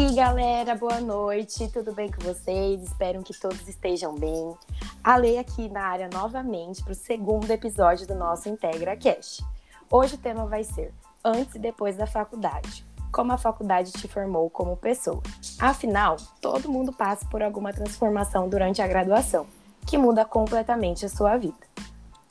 E 0.00 0.14
galera, 0.14 0.76
boa 0.76 1.00
noite, 1.00 1.66
tudo 1.72 1.92
bem 1.92 2.08
com 2.08 2.22
vocês? 2.22 2.84
Espero 2.84 3.20
que 3.20 3.36
todos 3.36 3.66
estejam 3.66 4.14
bem. 4.14 4.54
A 5.02 5.16
Lei 5.16 5.38
aqui 5.38 5.68
na 5.68 5.82
área 5.82 6.08
novamente 6.12 6.84
para 6.84 6.92
o 6.92 6.94
segundo 6.94 7.50
episódio 7.50 8.06
do 8.06 8.14
nosso 8.14 8.48
Integra 8.48 8.96
Cash. 8.96 9.42
Hoje 9.90 10.14
o 10.14 10.18
tema 10.18 10.46
vai 10.46 10.62
ser 10.62 10.94
Antes 11.24 11.56
e 11.56 11.58
Depois 11.58 11.96
da 11.96 12.06
Faculdade. 12.06 12.86
Como 13.10 13.32
a 13.32 13.36
faculdade 13.36 13.90
te 13.90 14.06
formou 14.06 14.48
como 14.48 14.76
pessoa. 14.76 15.20
Afinal, 15.58 16.16
todo 16.40 16.70
mundo 16.70 16.92
passa 16.92 17.26
por 17.26 17.42
alguma 17.42 17.72
transformação 17.72 18.48
durante 18.48 18.80
a 18.80 18.86
graduação, 18.86 19.48
que 19.84 19.98
muda 19.98 20.24
completamente 20.24 21.04
a 21.04 21.08
sua 21.08 21.36
vida. 21.36 21.58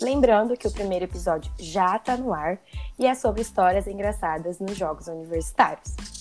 Lembrando 0.01 0.55
que 0.55 0.69
o 0.69 0.71
primeiro 0.71 1.03
episódio 1.03 1.51
já 1.59 1.97
está 1.97 2.15
no 2.15 2.33
ar 2.33 2.59
e 2.97 3.05
é 3.05 3.13
sobre 3.13 3.41
histórias 3.41 3.87
engraçadas 3.87 4.57
nos 4.57 4.77
Jogos 4.77 5.07
Universitários. 5.07 6.16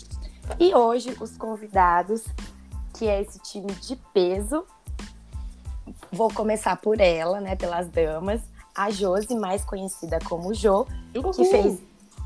E 0.58 0.74
hoje, 0.74 1.16
os 1.20 1.36
convidados, 1.36 2.24
que 2.94 3.06
é 3.06 3.20
esse 3.20 3.38
time 3.40 3.72
de 3.72 3.96
peso, 4.12 4.64
vou 6.10 6.32
começar 6.32 6.76
por 6.76 7.00
ela, 7.00 7.40
né, 7.40 7.56
pelas 7.56 7.88
damas. 7.88 8.40
A 8.74 8.90
Josi, 8.90 9.34
mais 9.34 9.64
conhecida 9.64 10.18
como 10.24 10.52
Jo, 10.52 10.86
que 11.34 11.44
fez, 11.46 11.80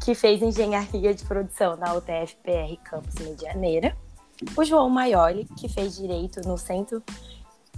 que 0.04 0.14
fez 0.14 0.42
engenharia 0.42 1.14
de 1.14 1.24
produção 1.24 1.76
na 1.76 1.94
UTF-PR 1.94 2.76
Campus 2.82 3.14
Medianeira. 3.14 3.96
O 4.56 4.64
João 4.64 4.88
Maioli, 4.88 5.46
que 5.56 5.68
fez 5.68 5.96
direito 5.96 6.40
no 6.48 6.58
Centro 6.58 7.02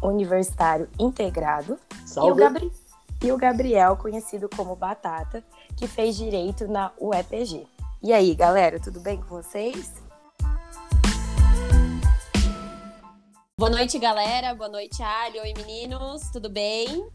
Universitário 0.02 0.88
Integrado. 0.98 1.78
Salve. 2.06 2.28
E 2.28 2.32
o, 2.32 2.36
Gabri 2.36 2.72
e 3.24 3.32
o 3.32 3.36
Gabriel, 3.36 3.96
conhecido 3.96 4.48
como 4.48 4.74
Batata, 4.74 5.44
que 5.76 5.86
fez 5.86 6.16
direito 6.16 6.66
na 6.66 6.92
UEPG. 6.98 7.66
E 8.02 8.12
aí, 8.12 8.34
galera, 8.34 8.80
tudo 8.80 9.00
bem 9.00 9.18
com 9.18 9.28
vocês? 9.28 10.01
Boa 13.62 13.70
noite, 13.70 13.96
galera. 13.96 14.56
Boa 14.56 14.68
noite, 14.68 15.00
Ali. 15.04 15.38
Oi, 15.38 15.54
meninos. 15.56 16.28
Tudo 16.32 16.50
bem? 16.50 17.06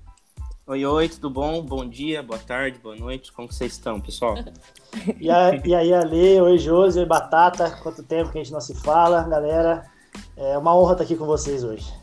Oi, 0.66 0.86
oi, 0.86 1.10
tudo 1.10 1.30
bom? 1.30 1.62
Bom 1.62 1.86
dia, 1.86 2.24
boa 2.24 2.40
tarde, 2.40 2.80
boa 2.80 2.96
noite. 2.96 3.34
Como 3.34 3.52
vocês 3.52 3.74
estão, 3.74 4.00
pessoal? 4.00 4.36
E, 5.20 5.30
a, 5.30 5.54
e 5.66 5.76
aí, 5.76 5.94
Ale, 5.94 6.40
oi, 6.40 6.58
Josi, 6.58 7.00
oi, 7.00 7.06
Batata. 7.06 7.70
Quanto 7.84 8.02
tempo 8.02 8.32
que 8.32 8.38
a 8.38 8.42
gente 8.42 8.54
não 8.54 8.62
se 8.62 8.74
fala, 8.76 9.24
galera. 9.24 9.92
É 10.38 10.58
uma 10.58 10.74
honra 10.74 10.94
estar 10.94 11.04
aqui 11.04 11.18
com 11.18 11.26
vocês 11.26 11.66
hoje. 11.66 11.94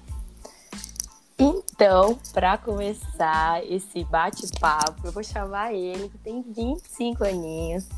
Então, 1.38 2.18
para 2.34 2.58
começar 2.58 3.64
esse 3.64 4.04
bate-papo, 4.04 5.06
eu 5.06 5.10
vou 5.10 5.24
chamar 5.24 5.72
ele, 5.72 6.10
que 6.10 6.18
tem 6.18 6.42
25 6.42 7.24
aninhos, 7.24 7.88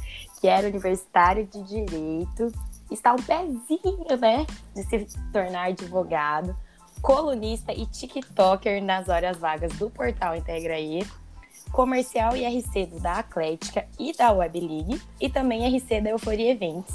que 0.40 0.46
era 0.46 0.68
universitário 0.68 1.44
de 1.44 1.60
Direito, 1.64 2.52
está 2.90 3.12
um 3.12 3.16
pezinho, 3.16 4.16
né, 4.20 4.46
de 4.74 4.82
se 4.84 5.06
tornar 5.32 5.68
advogado, 5.68 6.56
colunista 7.02 7.72
e 7.72 7.86
TikToker 7.86 8.82
nas 8.82 9.08
horas 9.08 9.36
vagas 9.36 9.72
do 9.74 9.90
portal 9.90 10.36
Integraí, 10.36 11.06
comercial 11.72 12.36
e 12.36 12.44
RC 12.44 12.86
da 13.00 13.14
Atlética 13.14 13.86
e 13.98 14.12
da 14.12 14.32
Web 14.32 14.60
League, 14.60 15.02
e 15.20 15.28
também 15.28 15.76
RC 15.76 16.00
da 16.00 16.10
Euforia 16.10 16.52
Eventos. 16.52 16.94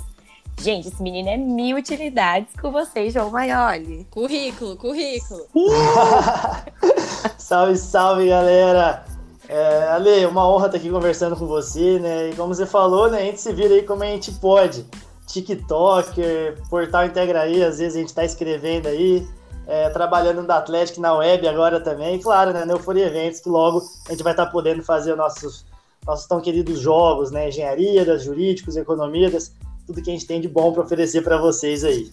Gente, 0.60 0.90
esse 0.90 1.02
menino 1.02 1.30
é 1.30 1.38
mil 1.38 1.78
utilidades 1.78 2.54
com 2.60 2.72
vocês, 2.72 3.14
João 3.14 3.32
Maioli. 3.32 4.06
Currículo, 4.12 4.76
currículo. 4.78 5.48
salve, 7.38 7.78
salve, 7.78 8.28
galera! 8.28 9.04
É, 9.50 9.90
Ale, 9.90 10.26
uma 10.26 10.48
honra 10.48 10.68
estar 10.68 10.78
aqui 10.78 10.90
conversando 10.90 11.36
com 11.36 11.48
você, 11.48 12.00
né? 12.00 12.30
E 12.30 12.36
como 12.36 12.54
você 12.54 12.66
falou, 12.66 13.10
né, 13.10 13.18
a 13.18 13.26
gente 13.26 13.42
se 13.42 13.52
vira 13.52 13.74
aí 13.74 13.84
como 13.84 14.04
a 14.04 14.06
gente 14.06 14.32
pode. 14.34 14.86
TikToker, 15.32 16.62
portal 16.70 17.06
Integraí, 17.06 17.64
às 17.64 17.80
vezes 17.80 17.96
a 17.96 18.00
gente 18.00 18.10
está 18.10 18.26
escrevendo 18.26 18.88
aí, 18.88 19.28
é, 19.68 19.90
trabalhando 19.90 20.46
da 20.46 20.58
Atlético 20.58 21.00
na 21.00 21.14
web 21.14 21.48
agora 21.48 21.80
também, 21.80 22.16
e 22.16 22.20
claro, 22.20 22.52
né, 22.52 22.66
Euforia 22.70 23.08
Eventos, 23.08 23.40
que 23.40 23.50
logo 23.50 23.82
a 24.08 24.12
gente 24.12 24.24
vai 24.24 24.34
estar 24.34 24.46
tá 24.46 24.52
podendo 24.52 24.84
fazer 24.84 25.16
nossos, 25.16 25.66
nossos 26.06 26.28
tão 26.28 26.42
queridos 26.42 26.80
jogos, 26.80 27.32
né, 27.32 27.48
engenharia, 27.48 28.06
das 28.06 28.24
jurídicos, 28.24 28.76
economia, 28.76 29.30
das, 29.30 29.54
tudo 29.86 30.02
que 30.02 30.10
a 30.10 30.14
gente 30.14 30.28
tem 30.28 30.42
de 30.42 30.48
bom 30.48 30.74
para 30.74 30.84
oferecer 30.84 31.24
para 31.24 31.38
vocês 31.38 31.84
aí. 31.84 32.12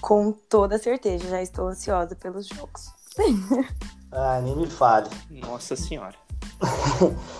Com 0.00 0.32
toda 0.32 0.78
certeza, 0.78 1.28
já 1.28 1.40
estou 1.40 1.68
ansiosa 1.68 2.16
pelos 2.16 2.48
jogos. 2.48 2.90
ah, 4.10 4.40
nem 4.42 4.56
me 4.56 4.66
fale. 4.66 5.08
Nossa 5.30 5.76
senhora. 5.76 6.21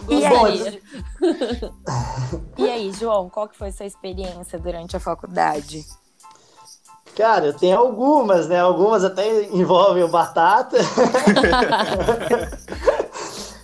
E, 0.08 0.24
aí? 0.24 0.82
e 2.58 2.70
aí, 2.70 2.92
João, 2.92 3.28
qual 3.28 3.48
que 3.48 3.56
foi 3.56 3.70
sua 3.70 3.86
experiência 3.86 4.58
durante 4.58 4.96
a 4.96 5.00
faculdade? 5.00 5.84
Cara, 7.16 7.46
eu 7.46 7.52
tenho 7.52 7.78
algumas, 7.78 8.48
né? 8.48 8.58
Algumas 8.60 9.04
até 9.04 9.44
envolvem 9.44 10.02
o 10.02 10.08
batata. 10.08 10.78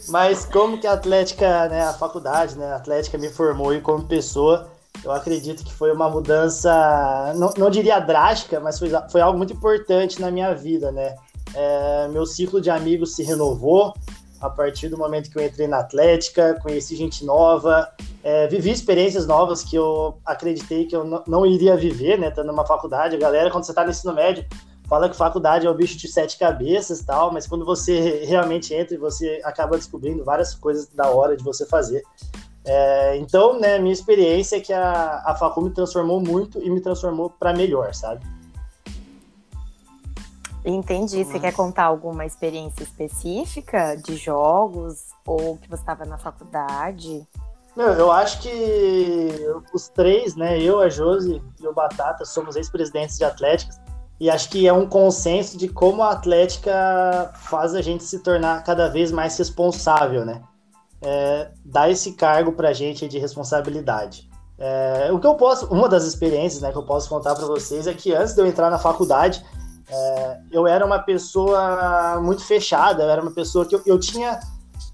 Mas 0.09 0.45
como 0.45 0.79
que 0.79 0.87
a 0.87 0.93
Atlética, 0.93 1.69
né, 1.69 1.83
a 1.83 1.93
faculdade, 1.93 2.57
né, 2.57 2.73
a 2.73 2.77
Atlética 2.77 3.19
me 3.19 3.29
formou 3.29 3.75
e 3.75 3.81
como 3.81 4.05
pessoa, 4.05 4.71
eu 5.05 5.13
acredito 5.13 5.63
que 5.63 5.73
foi 5.73 5.93
uma 5.93 6.09
mudança, 6.09 7.35
não, 7.37 7.53
não 7.59 7.71
diria 7.71 8.01
drástica, 8.01 8.59
mas 8.59 8.79
foi, 8.79 8.91
foi 9.11 9.21
algo 9.21 9.37
muito 9.37 9.53
importante 9.53 10.21
na 10.21 10.31
minha 10.31 10.55
vida, 10.55 10.91
né? 10.91 11.15
É, 11.55 12.09
meu 12.09 12.27
ciclo 12.27 12.61
de 12.61 12.71
amigos 12.71 13.15
se 13.15 13.23
renovou 13.23 13.95
a 14.41 14.49
partir 14.49 14.89
do 14.89 14.97
momento 14.97 15.31
que 15.31 15.39
eu 15.39 15.45
entrei 15.45 15.67
na 15.67 15.81
Atlética, 15.81 16.59
conheci 16.63 16.97
gente 16.97 17.25
nova, 17.25 17.91
é, 18.23 18.47
vivi 18.47 18.71
experiências 18.71 19.27
novas 19.27 19.63
que 19.65 19.77
eu 19.77 20.19
acreditei 20.25 20.87
que 20.87 20.95
eu 20.95 21.05
não, 21.27 21.47
iria 21.47 21.77
viver, 21.77 22.19
né? 22.19 22.29
Estando 22.29 22.49
numa 22.49 22.67
faculdade, 22.67 23.17
a 23.17 23.19
galera, 23.19 23.51
quando 23.51 23.65
você 23.65 23.73
está 23.73 23.85
no 23.85 23.91
ensino 23.91 24.15
médio, 24.15 24.45
fala 24.89 25.09
que 25.09 25.17
faculdade 25.17 25.67
é 25.67 25.71
o 25.71 25.75
bicho 25.75 25.97
de 25.99 26.09
sete 26.09 26.39
cabeças 26.39 27.03
tal, 27.03 27.33
mas 27.33 27.47
quando 27.47 27.65
você 27.65 28.25
realmente 28.25 28.73
entra 28.75 28.99
você 28.99 29.41
acaba 29.45 29.77
descobrindo 29.77 30.25
várias 30.25 30.55
coisas 30.55 30.89
da 30.89 31.11
hora 31.11 31.37
de 31.37 31.45
você 31.45 31.67
fazer. 31.67 32.03
É, 32.65 33.17
então, 33.17 33.59
né, 33.59 33.79
minha 33.79 33.93
experiência 33.93 34.57
é 34.57 34.61
que 34.61 34.73
a, 34.73 35.23
a 35.25 35.35
Facu 35.35 35.63
me 35.63 35.71
transformou 35.71 36.21
muito 36.21 36.63
e 36.63 36.69
me 36.69 36.81
transformou 36.81 37.31
para 37.31 37.55
melhor, 37.55 37.95
sabe? 37.95 38.25
Entendi. 40.71 41.25
Você 41.25 41.41
quer 41.41 41.55
contar 41.55 41.85
alguma 41.85 42.27
experiência 42.27 42.83
específica 42.83 43.97
de 43.97 44.17
jogos 44.17 45.07
ou 45.27 45.57
que 45.57 45.69
você 45.69 45.81
estava 45.81 46.05
na 46.05 46.19
faculdade? 46.19 47.27
Meu, 47.75 47.89
eu 47.95 48.13
acho 48.13 48.43
que 48.43 49.31
os 49.73 49.89
três, 49.89 50.37
né, 50.37 50.61
eu, 50.61 50.79
a 50.81 50.91
Josi 50.91 51.43
e 51.59 51.67
o 51.67 51.73
Batata, 51.73 52.25
somos 52.27 52.55
ex-presidentes 52.55 53.17
de 53.17 53.25
Atléticas 53.25 53.81
e 54.21 54.29
acho 54.29 54.51
que 54.51 54.69
é 54.69 54.73
um 54.73 54.87
consenso 54.87 55.57
de 55.57 55.69
como 55.69 56.03
a 56.03 56.11
Atlética 56.11 57.33
faz 57.35 57.75
a 57.75 57.81
gente 57.81 58.05
se 58.05 58.19
tornar 58.19 58.63
cada 58.63 58.89
vez 58.89 59.11
mais 59.11 59.39
responsável, 59.39 60.27
né? 60.27 60.43
É, 61.01 61.51
dá 61.65 61.89
esse 61.89 62.13
cargo 62.13 62.53
pra 62.53 62.75
gente 62.75 63.09
de 63.09 63.19
responsabilidade. 63.19 64.29
É, 64.59 65.11
o 65.13 65.21
que 65.21 65.27
eu 65.27 65.37
posso, 65.37 65.67
uma 65.73 65.89
das 65.89 66.05
experiências 66.05 66.61
né, 66.61 66.73
que 66.73 66.79
eu 66.79 66.83
posso 66.83 67.09
contar 67.09 67.35
para 67.37 67.47
vocês 67.47 67.87
é 67.87 67.95
que 67.95 68.13
antes 68.13 68.35
de 68.35 68.41
eu 68.43 68.47
entrar 68.47 68.69
na 68.71 68.79
faculdade, 68.79 69.43
é, 69.91 70.41
eu 70.53 70.67
era 70.67 70.85
uma 70.85 70.99
pessoa 70.99 72.21
muito 72.21 72.45
fechada, 72.45 73.03
eu 73.03 73.11
era 73.11 73.23
uma 73.23 73.31
pessoa 73.31 73.65
que 73.65 73.75
eu, 73.75 73.83
eu, 73.87 73.99
tinha 73.99 74.39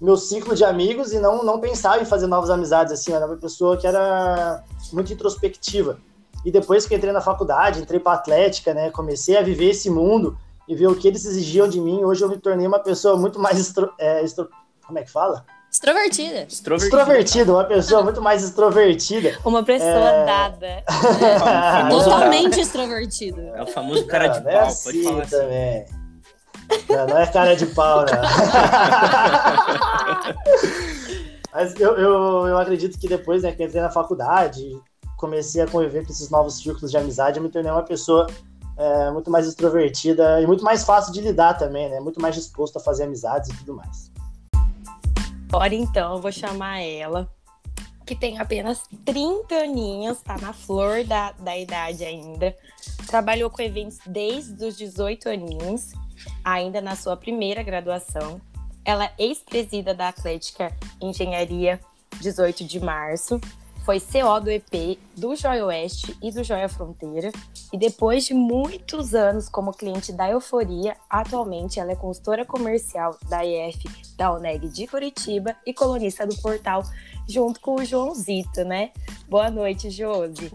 meu 0.01 0.15
ciclo 0.15 0.55
de 0.55 0.63
amigos 0.63 1.11
e 1.11 1.19
não, 1.19 1.43
não 1.43 1.59
pensava 1.59 2.01
em 2.01 2.05
fazer 2.05 2.27
novas 2.27 2.49
amizades, 2.49 2.93
assim, 2.93 3.11
eu 3.11 3.17
era 3.17 3.25
uma 3.25 3.37
pessoa 3.37 3.77
que 3.77 3.85
era 3.85 4.63
muito 4.93 5.11
introspectiva. 5.11 5.99
E 6.45 6.51
depois 6.51 6.85
que 6.85 6.95
entrei 6.95 7.11
na 7.11 7.21
faculdade, 7.21 7.81
entrei 7.81 7.99
para 7.99 8.13
Atlética, 8.13 8.73
né, 8.73 8.91
comecei 8.91 9.37
a 9.37 9.41
viver 9.41 9.71
esse 9.71 9.89
mundo 9.89 10.37
e 10.67 10.75
ver 10.75 10.87
o 10.87 10.95
que 10.95 11.07
eles 11.07 11.25
exigiam 11.25 11.67
de 11.67 11.81
mim, 11.81 12.03
hoje 12.03 12.23
eu 12.23 12.29
me 12.29 12.37
tornei 12.37 12.65
uma 12.65 12.79
pessoa 12.79 13.17
muito 13.17 13.39
mais, 13.39 13.59
extro, 13.59 13.91
é, 13.99 14.23
extro, 14.23 14.49
como 14.85 14.99
é 14.99 15.03
que 15.03 15.11
fala? 15.11 15.45
Extrovertida. 15.75 16.43
Extrovertida. 16.43 17.01
Extrovertida, 17.01 17.51
uma 17.51 17.65
pessoa 17.65 18.01
muito 18.01 18.21
mais 18.21 18.41
extrovertida. 18.43 19.37
Uma 19.43 19.61
pessoa 19.61 19.89
é... 19.89 20.25
dada. 20.25 20.83
É 21.85 21.89
Totalmente 21.89 22.61
extrovertida. 22.61 23.41
É 23.55 23.61
o 23.61 23.67
famoso 23.67 24.07
cara 24.07 24.27
de 24.27 24.37
não, 24.37 24.45
pau, 24.45 24.53
é 24.53 24.67
assim 24.67 24.91
pode 24.91 25.03
falar 25.03 25.23
assim. 25.23 25.37
também. 25.37 25.85
Não, 26.89 27.07
não, 27.07 27.17
é 27.17 27.27
cara 27.27 27.53
de 27.55 27.65
pau, 27.67 28.05
não. 28.05 28.07
Mas 31.53 31.77
eu, 31.79 31.95
eu, 31.97 32.47
eu 32.47 32.57
acredito 32.57 32.97
que 32.97 33.09
depois 33.09 33.43
né, 33.43 33.51
que 33.51 33.63
entrei 33.63 33.81
na 33.81 33.89
faculdade, 33.89 34.81
comecei 35.17 35.61
a 35.61 35.67
conviver 35.67 36.05
com 36.05 36.11
esses 36.11 36.29
novos 36.29 36.57
círculos 36.57 36.89
de 36.89 36.97
amizade, 36.97 37.37
eu 37.37 37.43
me 37.43 37.49
tornei 37.49 37.71
uma 37.71 37.83
pessoa 37.83 38.27
é, 38.77 39.11
muito 39.11 39.29
mais 39.29 39.45
extrovertida 39.45 40.41
e 40.41 40.47
muito 40.47 40.63
mais 40.63 40.85
fácil 40.85 41.11
de 41.11 41.19
lidar 41.19 41.55
também, 41.55 41.89
né? 41.89 41.99
Muito 41.99 42.21
mais 42.21 42.33
disposto 42.33 42.77
a 42.77 42.79
fazer 42.79 43.03
amizades 43.03 43.49
e 43.49 43.57
tudo 43.57 43.75
mais. 43.75 44.14
Agora 45.55 45.73
então 45.73 46.15
eu 46.15 46.21
vou 46.21 46.33
chamar 46.33 46.81
ela, 46.81 47.31
que 48.05 48.13
tem 48.13 48.37
apenas 48.39 48.83
30 49.05 49.55
aninhos, 49.55 50.19
tá 50.21 50.37
na 50.37 50.51
flor 50.51 51.05
da, 51.05 51.31
da 51.31 51.57
idade 51.57 52.03
ainda. 52.03 52.53
Trabalhou 53.07 53.49
com 53.49 53.61
eventos 53.61 53.97
desde 54.05 54.65
os 54.65 54.75
18 54.75 55.29
aninhos, 55.29 55.93
ainda 56.43 56.81
na 56.81 56.93
sua 56.97 57.15
primeira 57.15 57.63
graduação. 57.63 58.41
Ela 58.83 59.05
é 59.05 59.13
ex-presida 59.17 59.93
da 59.93 60.09
Atlética 60.09 60.75
Engenharia 61.01 61.79
18 62.19 62.65
de 62.65 62.81
março. 62.81 63.39
foi 63.85 64.01
CO 64.01 64.41
do 64.41 64.51
EP 64.51 64.99
do 65.15 65.37
Joia 65.37 65.65
Oeste 65.67 66.17
e 66.21 66.31
do 66.31 66.43
Joia 66.43 66.67
Fronteira. 66.67 67.31
E 67.71 67.77
depois 67.77 68.25
de 68.25 68.33
muitos 68.33 69.15
anos 69.15 69.47
como 69.47 69.71
cliente 69.71 70.11
da 70.11 70.29
Euforia, 70.29 70.97
atualmente 71.09 71.79
ela 71.79 71.93
é 71.93 71.95
consultora 71.95 72.43
comercial 72.43 73.17
da 73.29 73.45
EF 73.45 73.85
da 74.17 74.31
ONEG 74.31 74.69
de 74.69 74.87
Curitiba 74.87 75.55
e 75.65 75.73
colunista 75.73 76.25
do 76.25 76.35
portal 76.37 76.83
junto 77.27 77.59
com 77.59 77.75
o 77.75 77.85
Joãozito, 77.85 78.63
né? 78.63 78.91
Boa 79.27 79.49
noite, 79.49 79.89
Josi. 79.89 80.51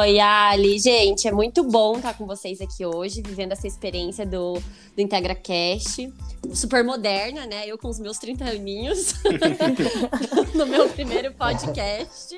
Oi, 0.00 0.20
Ali. 0.20 0.78
Gente, 0.78 1.26
é 1.26 1.32
muito 1.32 1.64
bom 1.64 1.96
estar 1.96 2.14
com 2.14 2.26
vocês 2.26 2.60
aqui 2.60 2.84
hoje, 2.84 3.22
vivendo 3.22 3.52
essa 3.52 3.66
experiência 3.66 4.26
do, 4.26 4.54
do 4.54 5.00
IntegraCast. 5.00 6.12
Super 6.54 6.84
moderna, 6.84 7.46
né? 7.46 7.66
Eu 7.66 7.78
com 7.78 7.88
os 7.88 7.98
meus 7.98 8.18
30 8.18 8.44
aninhos 8.44 9.14
no 10.54 10.66
meu 10.66 10.88
primeiro 10.90 11.32
podcast. 11.32 12.36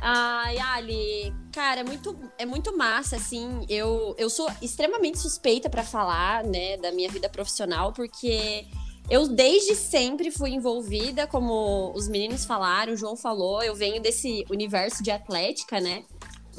Ai, 0.00 0.58
Ali, 0.58 1.32
cara, 1.52 1.80
é 1.80 1.84
muito, 1.84 2.16
é 2.38 2.46
muito 2.46 2.76
massa, 2.76 3.16
assim. 3.16 3.64
Eu, 3.68 4.14
eu 4.18 4.30
sou 4.30 4.48
extremamente 4.62 5.18
suspeita 5.18 5.68
para 5.68 5.82
falar, 5.82 6.44
né, 6.44 6.76
da 6.76 6.92
minha 6.92 7.10
vida 7.10 7.28
profissional, 7.28 7.92
porque 7.92 8.64
eu 9.10 9.26
desde 9.28 9.74
sempre 9.74 10.30
fui 10.30 10.50
envolvida, 10.50 11.26
como 11.26 11.92
os 11.94 12.08
meninos 12.08 12.44
falaram, 12.44 12.92
o 12.92 12.96
João 12.96 13.16
falou, 13.16 13.62
eu 13.62 13.74
venho 13.74 14.00
desse 14.02 14.44
universo 14.50 15.02
de 15.02 15.10
atlética, 15.10 15.80
né? 15.80 16.04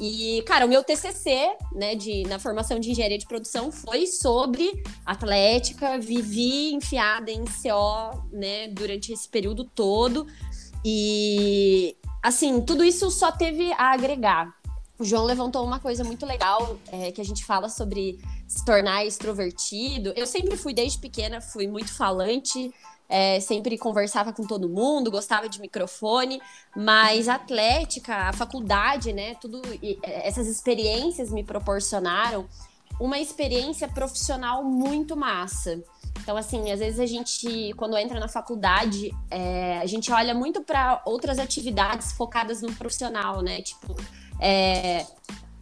E, 0.00 0.42
cara, 0.46 0.64
o 0.64 0.68
meu 0.68 0.82
TCC, 0.82 1.56
né, 1.74 1.94
de, 1.94 2.22
na 2.22 2.38
formação 2.38 2.80
de 2.80 2.90
engenharia 2.90 3.18
de 3.18 3.26
produção 3.26 3.70
foi 3.70 4.06
sobre 4.06 4.82
atlética, 5.04 5.98
vivi 5.98 6.72
enfiada 6.72 7.30
em 7.30 7.44
CO, 7.44 8.24
né, 8.32 8.68
durante 8.68 9.12
esse 9.12 9.28
período 9.28 9.64
todo. 9.64 10.26
E, 10.82 11.94
assim, 12.22 12.62
tudo 12.62 12.82
isso 12.82 13.10
só 13.10 13.30
teve 13.30 13.70
a 13.72 13.92
agregar. 13.92 14.54
O 15.00 15.04
João 15.04 15.24
levantou 15.24 15.64
uma 15.64 15.80
coisa 15.80 16.04
muito 16.04 16.26
legal, 16.26 16.78
é, 16.92 17.10
que 17.10 17.22
a 17.22 17.24
gente 17.24 17.42
fala 17.42 17.70
sobre 17.70 18.20
se 18.46 18.62
tornar 18.66 19.02
extrovertido. 19.06 20.12
Eu 20.14 20.26
sempre 20.26 20.58
fui, 20.58 20.74
desde 20.74 20.98
pequena, 20.98 21.40
fui 21.40 21.66
muito 21.66 21.90
falante, 21.90 22.70
é, 23.08 23.40
sempre 23.40 23.78
conversava 23.78 24.30
com 24.30 24.46
todo 24.46 24.68
mundo, 24.68 25.10
gostava 25.10 25.48
de 25.48 25.58
microfone, 25.58 26.38
mas 26.76 27.28
a 27.28 27.36
atlética, 27.36 28.14
a 28.14 28.32
faculdade, 28.34 29.10
né, 29.14 29.36
tudo 29.36 29.62
é, 29.82 30.28
essas 30.28 30.46
experiências 30.46 31.30
me 31.30 31.42
proporcionaram 31.42 32.46
uma 33.00 33.18
experiência 33.18 33.88
profissional 33.88 34.62
muito 34.62 35.16
massa. 35.16 35.82
Então, 36.22 36.36
assim, 36.36 36.70
às 36.70 36.80
vezes 36.80 37.00
a 37.00 37.06
gente, 37.06 37.72
quando 37.78 37.96
entra 37.96 38.20
na 38.20 38.28
faculdade, 38.28 39.10
é, 39.30 39.78
a 39.78 39.86
gente 39.86 40.12
olha 40.12 40.34
muito 40.34 40.62
para 40.62 41.00
outras 41.06 41.38
atividades 41.38 42.12
focadas 42.12 42.60
no 42.60 42.74
profissional, 42.74 43.40
né? 43.40 43.62
Tipo, 43.62 43.96
é, 44.40 45.06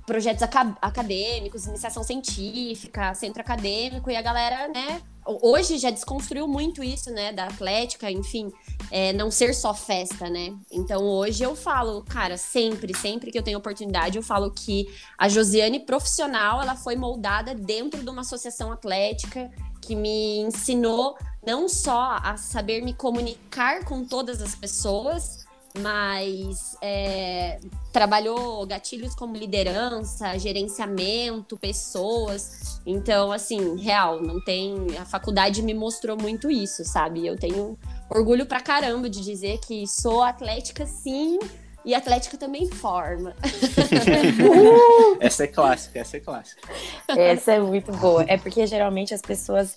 projetos 0.07 0.43
acadêmicos, 0.81 1.67
iniciação 1.67 2.03
científica, 2.03 3.13
centro 3.13 3.43
acadêmico, 3.43 4.11
e 4.11 4.17
a 4.17 4.23
galera, 4.23 4.67
né, 4.69 5.03
hoje 5.27 5.77
já 5.77 5.91
desconstruiu 5.91 6.49
muito 6.49 6.83
isso, 6.83 7.11
né, 7.11 7.31
da 7.31 7.45
atlética, 7.45 8.11
enfim, 8.11 8.51
é, 8.91 9.13
não 9.13 9.31
ser 9.31 9.55
só 9.55 9.75
festa, 9.75 10.31
né? 10.31 10.57
Então 10.73 11.05
hoje 11.05 11.43
eu 11.43 11.55
falo, 11.55 12.03
cara, 12.05 12.39
sempre, 12.39 12.97
sempre 12.97 13.31
que 13.31 13.39
eu 13.39 13.43
tenho 13.43 13.59
oportunidade, 13.59 14.17
eu 14.17 14.23
falo 14.23 14.51
que 14.51 14.89
a 15.19 15.29
Josiane 15.29 15.81
profissional, 15.81 16.63
ela 16.63 16.75
foi 16.75 16.97
moldada 16.97 17.55
dentro 17.55 18.03
de 18.03 18.09
uma 18.09 18.23
associação 18.23 18.73
atlética 18.73 19.51
que 19.83 19.95
me 19.95 20.39
ensinou 20.39 21.19
não 21.47 21.69
só 21.69 22.19
a 22.23 22.37
saber 22.39 22.83
me 22.83 22.95
comunicar 22.95 23.85
com 23.85 24.05
todas 24.05 24.41
as 24.41 24.55
pessoas, 24.55 25.47
mas 25.81 26.77
é, 26.83 27.59
trabalhou 27.93 28.67
gatilhos 28.67 29.15
como 29.15 29.37
liderança, 29.37 30.39
gerenciamento, 30.39 31.57
pessoas. 31.57 32.81
Então, 32.87 33.33
assim, 33.33 33.77
real, 33.77 34.21
não 34.21 34.41
tem. 34.41 34.75
A 34.99 35.05
faculdade 35.05 35.63
me 35.63 35.75
mostrou 35.75 36.17
muito 36.17 36.51
isso, 36.51 36.85
sabe? 36.85 37.27
Eu 37.27 37.37
tenho 37.37 37.79
orgulho 38.11 38.47
pra 38.47 38.61
caramba 38.61 39.09
de 39.09 39.21
dizer 39.23 39.59
que 39.61 39.87
sou 39.87 40.23
atlética, 40.23 40.87
sim. 40.87 41.39
E 41.85 41.95
atlética 41.95 42.37
também 42.37 42.69
forma. 42.71 43.35
essa 45.21 45.45
é 45.45 45.47
clássica, 45.47 45.99
essa 45.99 46.17
é 46.17 46.21
clássica. 46.21 46.61
Essa 47.09 47.53
é 47.53 47.61
muito 47.61 47.93
boa. 47.93 48.25
É 48.29 48.37
porque 48.37 48.67
geralmente 48.67 49.15
as 49.15 49.23
pessoas. 49.23 49.77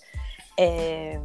É, 0.58 1.18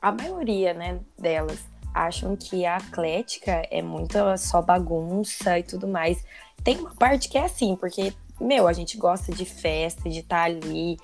a 0.00 0.12
maioria, 0.12 0.74
né, 0.74 1.00
delas 1.18 1.71
acham 1.94 2.36
que 2.36 2.64
a 2.64 2.76
atlética 2.76 3.66
é 3.70 3.82
muito 3.82 4.16
só 4.38 4.62
bagunça 4.62 5.58
e 5.58 5.62
tudo 5.62 5.86
mais. 5.86 6.24
Tem 6.62 6.78
uma 6.78 6.94
parte 6.94 7.28
que 7.28 7.36
é 7.36 7.44
assim, 7.44 7.76
porque, 7.76 8.12
meu, 8.40 8.68
a 8.68 8.72
gente 8.72 8.96
gosta 8.96 9.32
de 9.32 9.44
festa, 9.44 10.08
de 10.08 10.20
estar 10.20 10.36
tá 10.36 10.44
ali, 10.44 10.96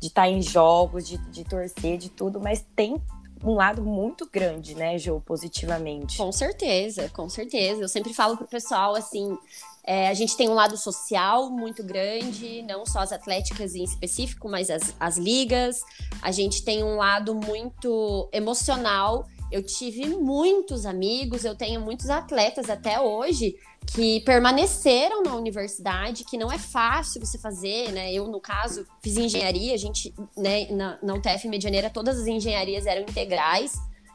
de 0.00 0.08
estar 0.08 0.22
tá 0.22 0.28
em 0.28 0.42
jogos, 0.42 1.08
de, 1.08 1.16
de 1.30 1.44
torcer, 1.44 1.96
de 1.96 2.10
tudo, 2.10 2.40
mas 2.40 2.64
tem 2.74 3.00
um 3.44 3.54
lado 3.54 3.82
muito 3.82 4.28
grande, 4.28 4.74
né, 4.74 4.98
Jo, 4.98 5.20
positivamente. 5.24 6.16
Com 6.16 6.32
certeza, 6.32 7.08
com 7.10 7.28
certeza. 7.28 7.82
Eu 7.82 7.88
sempre 7.88 8.12
falo 8.14 8.36
pro 8.36 8.46
pessoal 8.46 8.94
assim. 8.94 9.36
É, 9.84 10.08
a 10.08 10.14
gente 10.14 10.36
tem 10.36 10.48
um 10.48 10.54
lado 10.54 10.76
social 10.76 11.48
muito 11.48 11.84
grande, 11.84 12.62
não 12.62 12.84
só 12.84 13.00
as 13.00 13.12
atléticas 13.12 13.76
em 13.76 13.84
específico, 13.84 14.48
mas 14.48 14.68
as, 14.68 14.94
as 14.98 15.16
ligas. 15.16 15.80
A 16.20 16.32
gente 16.32 16.64
tem 16.64 16.82
um 16.82 16.96
lado 16.96 17.34
muito 17.34 18.28
emocional 18.32 19.26
eu 19.50 19.62
tive 19.62 20.06
muitos 20.08 20.84
amigos, 20.84 21.44
eu 21.44 21.54
tenho 21.54 21.80
muitos 21.80 22.10
atletas 22.10 22.68
até 22.68 23.00
hoje 23.00 23.56
que 23.94 24.20
permaneceram 24.20 25.22
na 25.22 25.34
universidade, 25.36 26.24
que 26.24 26.36
não 26.36 26.50
é 26.50 26.58
fácil 26.58 27.24
você 27.24 27.38
fazer, 27.38 27.92
né? 27.92 28.12
Eu, 28.12 28.26
no 28.26 28.40
caso, 28.40 28.84
fiz 29.02 29.16
engenharia, 29.16 29.74
a 29.74 29.76
gente, 29.76 30.12
né, 30.36 30.66
na, 30.70 30.98
na 31.02 31.14
UTF 31.14 31.46
Medianeira, 31.48 31.88
todas 31.88 32.18
as 32.18 32.26
engenharias 32.26 32.86
eram 32.86 33.02
integrais. 33.02 33.74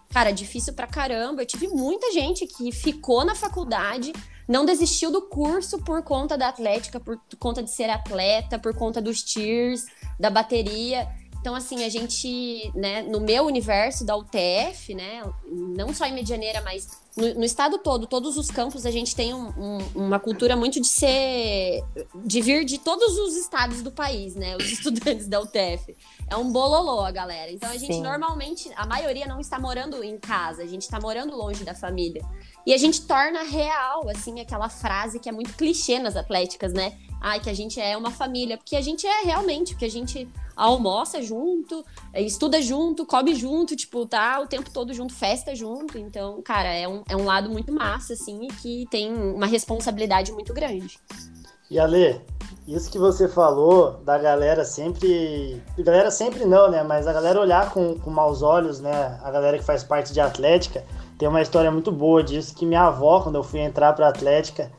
Cara, 0.10 0.32
difícil 0.32 0.74
pra 0.74 0.88
caramba. 0.88 1.42
Eu 1.42 1.46
tive 1.46 1.70
muita 1.70 2.12
gente 2.12 2.46
que 2.46 2.70
ficou 2.72 3.24
na 3.24 3.34
faculdade, 3.34 4.12
não 4.46 4.66
desistiu 4.66 5.10
do 5.10 5.22
curso 5.22 5.80
por 5.80 6.04
conta 6.04 6.38
da 6.38 6.50
atlética, 6.50 7.00
por 7.00 7.18
conta 7.40 7.64
de 7.64 7.72
ser 7.72 7.90
atleta, 7.90 8.60
por 8.60 8.76
conta 8.76 9.02
dos 9.02 9.24
tiers, 9.24 9.86
da 10.20 10.30
bateria. 10.30 11.08
Então, 11.42 11.56
assim, 11.56 11.84
a 11.84 11.90
gente, 11.90 12.72
né, 12.76 13.02
no 13.02 13.20
meu 13.20 13.46
universo 13.46 14.06
da 14.06 14.16
UTF, 14.16 14.94
né, 14.94 15.24
não 15.50 15.92
só 15.92 16.06
em 16.06 16.14
Medianeira, 16.14 16.62
mas 16.62 16.88
no, 17.18 17.34
no 17.34 17.44
estado 17.44 17.80
todo, 17.80 18.06
todos 18.06 18.38
os 18.38 18.52
campos, 18.52 18.86
a 18.86 18.92
gente 18.92 19.16
tem 19.16 19.34
um, 19.34 19.50
um, 19.58 19.78
uma 19.96 20.20
cultura 20.20 20.56
muito 20.56 20.80
de 20.80 20.88
ser, 20.88 21.84
de 22.24 22.42
vir 22.42 22.64
de 22.64 22.78
todos 22.78 23.18
os 23.18 23.36
estados 23.36 23.82
do 23.82 23.92
país, 23.92 24.36
né, 24.36 24.56
os 24.56 24.66
estudantes 24.72 25.28
da 25.28 25.42
UTF. 25.42 25.98
É 26.30 26.38
um 26.38 26.52
bololô 26.52 27.02
a 27.02 27.12
galera. 27.12 27.52
Então, 27.52 27.72
a 27.72 27.78
gente 27.78 27.96
Sim. 27.96 28.04
normalmente, 28.04 28.70
a 28.76 28.86
maioria 28.86 29.26
não 29.26 29.40
está 29.40 29.60
morando 29.60 30.04
em 30.04 30.20
casa, 30.20 30.62
a 30.62 30.68
gente 30.68 30.84
está 30.84 31.00
morando 31.00 31.36
longe 31.36 31.64
da 31.64 31.74
família. 31.74 32.24
E 32.68 32.72
a 32.72 32.78
gente 32.78 33.02
torna 33.08 33.42
real, 33.42 34.08
assim, 34.10 34.40
aquela 34.40 34.70
frase 34.70 35.20
que 35.20 35.28
é 35.28 35.32
muito 35.32 35.56
clichê 35.56 35.98
nas 35.98 36.16
atléticas, 36.16 36.72
né? 36.72 37.00
Ai, 37.22 37.40
que 37.40 37.50
a 37.50 37.54
gente 37.54 37.80
é 37.80 37.96
uma 37.96 38.10
família. 38.10 38.58
Porque 38.58 38.76
a 38.76 38.82
gente 38.82 39.06
é 39.06 39.22
realmente, 39.24 39.74
porque 39.74 39.86
a 39.86 39.92
gente 39.92 40.28
almoça 40.56 41.22
junto, 41.22 41.86
estuda 42.16 42.62
junto, 42.62 43.06
come 43.06 43.36
junto, 43.36 43.76
tipo, 43.76 44.06
tá 44.06 44.40
o 44.40 44.48
tempo 44.48 44.70
todo 44.72 44.94
junto, 44.94 45.14
festa 45.14 45.56
junto. 45.56 45.98
Então, 45.98 46.42
cara, 46.42 46.74
é 46.74 46.88
um, 46.88 47.04
é 47.08 47.16
um 47.16 47.26
lado 47.26 47.50
muito 47.50 47.72
massa, 47.72 48.14
assim, 48.14 48.46
e 48.46 48.48
que 48.48 48.88
tem 48.90 49.14
uma 49.14 49.46
responsabilidade 49.46 50.32
muito 50.32 50.54
grande. 50.54 51.00
E 51.70 51.80
Ale, 51.80 52.22
isso 52.68 52.92
que 52.92 52.98
você 52.98 53.28
falou 53.28 53.94
da 54.04 54.18
galera 54.18 54.66
sempre. 54.66 55.62
Galera 55.80 56.12
sempre 56.12 56.46
não, 56.46 56.70
né? 56.70 56.84
Mas 56.84 57.08
a 57.08 57.14
galera 57.14 57.40
olhar 57.40 57.72
com, 57.72 57.98
com 58.00 58.10
maus 58.10 58.42
olhos, 58.42 58.80
né? 58.80 59.20
A 59.24 59.32
galera 59.32 59.58
que 59.58 59.64
faz 59.64 59.84
parte 59.84 60.12
de 60.12 60.20
Atlética. 60.20 60.84
Tem 61.18 61.30
uma 61.30 61.42
história 61.42 61.72
muito 61.72 61.92
boa 61.92 62.24
disso 62.24 62.56
que 62.56 62.66
minha 62.66 62.84
avó, 62.84 63.22
quando 63.22 63.36
eu 63.36 63.44
fui 63.44 63.60
entrar 63.60 63.94
pra 63.94 64.08
Atlética, 64.08 64.72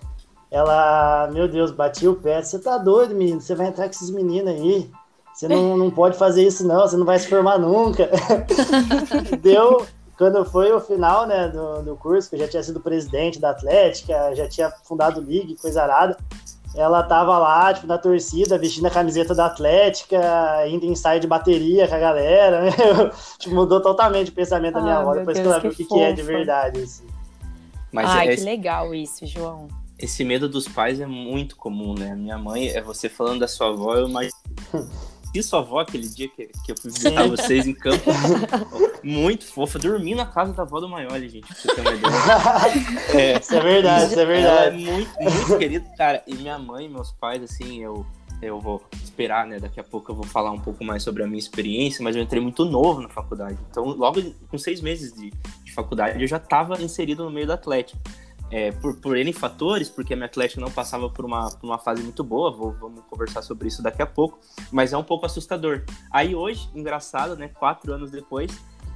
ela, 0.52 1.30
meu 1.32 1.48
Deus, 1.48 1.70
batia 1.70 2.10
o 2.10 2.14
pé. 2.14 2.42
Você 2.42 2.58
tá 2.58 2.76
doido, 2.76 3.14
menino? 3.14 3.40
Você 3.40 3.54
vai 3.54 3.68
entrar 3.68 3.84
com 3.84 3.90
esses 3.90 4.10
meninos 4.10 4.52
aí. 4.52 4.90
Você 5.32 5.48
não, 5.48 5.78
não 5.78 5.90
pode 5.90 6.18
fazer 6.18 6.46
isso, 6.46 6.68
não, 6.68 6.82
você 6.82 6.94
não 6.94 7.06
vai 7.06 7.18
se 7.18 7.26
formar 7.26 7.58
nunca. 7.58 8.10
Deu, 9.40 9.86
quando 10.18 10.44
foi 10.44 10.70
o 10.70 10.78
final 10.78 11.26
né, 11.26 11.48
do, 11.48 11.82
do 11.82 11.96
curso, 11.96 12.28
que 12.28 12.36
eu 12.36 12.40
já 12.40 12.48
tinha 12.48 12.62
sido 12.62 12.80
presidente 12.80 13.40
da 13.40 13.48
Atlética, 13.48 14.34
já 14.34 14.46
tinha 14.46 14.70
fundado 14.84 15.22
Liga, 15.22 15.54
coisa 15.58 15.84
arada. 15.84 16.18
Ela 16.76 17.02
tava 17.02 17.38
lá, 17.38 17.72
tipo, 17.72 17.86
na 17.86 17.96
torcida, 17.96 18.58
vestindo 18.58 18.86
a 18.86 18.90
camiseta 18.90 19.34
da 19.34 19.46
Atlética, 19.46 20.20
indo 20.68 20.84
em 20.84 20.90
ensaio 20.90 21.18
de 21.18 21.26
bateria 21.26 21.88
com 21.88 21.94
a 21.94 21.98
galera. 21.98 22.62
Né? 22.64 22.70
tipo, 23.40 23.54
mudou 23.54 23.80
totalmente 23.80 24.30
o 24.30 24.34
pensamento 24.34 24.74
da 24.74 24.82
minha 24.82 24.98
avó, 24.98 25.14
depois 25.14 25.38
que 25.38 25.46
ela 25.46 25.58
viu 25.58 25.70
o 25.70 25.74
que, 25.74 25.84
que, 25.86 25.98
é 25.98 26.12
de 26.12 26.22
verdade. 26.22 26.82
Assim. 26.82 27.06
Mas 27.90 28.10
Ai, 28.10 28.28
esse, 28.28 28.44
que 28.44 28.50
legal 28.50 28.94
isso, 28.94 29.26
João. 29.26 29.68
Esse 30.02 30.24
medo 30.24 30.48
dos 30.48 30.66
pais 30.66 31.00
é 31.00 31.06
muito 31.06 31.56
comum, 31.56 31.94
né? 31.94 32.14
Minha 32.14 32.36
mãe, 32.36 32.68
é 32.68 32.82
você 32.82 33.08
falando 33.08 33.40
da 33.40 33.48
sua 33.48 33.68
avó, 33.68 33.94
eu 33.94 34.08
imagino 34.08 34.32
conheci 35.32 35.48
sua 35.48 35.60
avó 35.60 35.80
aquele 35.80 36.06
dia 36.06 36.28
que, 36.28 36.46
que 36.46 36.72
eu 36.72 36.76
fui 36.76 36.90
visitar 36.90 37.26
vocês 37.26 37.66
em 37.66 37.72
campo. 37.72 38.10
Muito 39.02 39.44
fofa. 39.44 39.78
Dormi 39.78 40.14
na 40.14 40.26
casa 40.26 40.52
da 40.52 40.62
avó 40.62 40.78
do 40.78 40.88
Maioli, 40.88 41.28
gente, 41.28 41.46
pra 41.46 41.56
você 41.56 41.74
ter 41.74 41.80
uma 41.80 41.92
ideia. 41.92 42.12
É, 43.18 43.38
isso 43.38 43.54
é 43.54 43.60
verdade, 43.60 44.04
isso 44.06 44.20
é 44.20 44.24
verdade. 44.24 44.88
É 44.88 44.92
muito, 44.92 45.10
muito 45.20 45.58
querido, 45.58 45.86
cara. 45.96 46.22
E 46.26 46.34
minha 46.34 46.58
mãe, 46.58 46.88
meus 46.88 47.12
pais, 47.12 47.42
assim, 47.42 47.82
eu, 47.82 48.06
eu 48.40 48.60
vou 48.60 48.82
esperar, 49.02 49.46
né? 49.46 49.58
Daqui 49.58 49.80
a 49.80 49.84
pouco 49.84 50.12
eu 50.12 50.16
vou 50.16 50.24
falar 50.24 50.50
um 50.50 50.60
pouco 50.60 50.84
mais 50.84 51.02
sobre 51.02 51.22
a 51.22 51.26
minha 51.26 51.38
experiência, 51.38 52.02
mas 52.02 52.14
eu 52.14 52.22
entrei 52.22 52.40
muito 52.40 52.64
novo 52.64 53.00
na 53.00 53.08
faculdade. 53.08 53.58
Então, 53.70 53.84
logo 53.84 54.22
com 54.48 54.58
seis 54.58 54.80
meses 54.80 55.12
de, 55.12 55.30
de 55.64 55.72
faculdade, 55.72 56.22
eu 56.22 56.28
já 56.28 56.36
estava 56.36 56.80
inserido 56.82 57.24
no 57.24 57.30
meio 57.30 57.46
do 57.46 57.52
Atlético. 57.52 57.98
É, 58.52 58.70
por, 58.70 58.94
por 58.96 59.16
N 59.16 59.32
fatores, 59.32 59.88
porque 59.88 60.12
a 60.12 60.16
minha 60.16 60.26
Atlético 60.26 60.60
não 60.60 60.70
passava 60.70 61.08
por 61.08 61.24
uma, 61.24 61.50
por 61.50 61.66
uma 61.66 61.78
fase 61.78 62.02
muito 62.02 62.22
boa, 62.22 62.50
vou, 62.50 62.72
vamos 62.72 63.02
conversar 63.08 63.40
sobre 63.40 63.68
isso 63.68 63.82
daqui 63.82 64.02
a 64.02 64.06
pouco, 64.06 64.38
mas 64.70 64.92
é 64.92 64.96
um 64.96 65.02
pouco 65.02 65.24
assustador. 65.24 65.82
Aí 66.10 66.34
hoje, 66.34 66.68
engraçado, 66.74 67.34
né? 67.34 67.48
Quatro 67.48 67.94
anos 67.94 68.10
depois, 68.10 68.52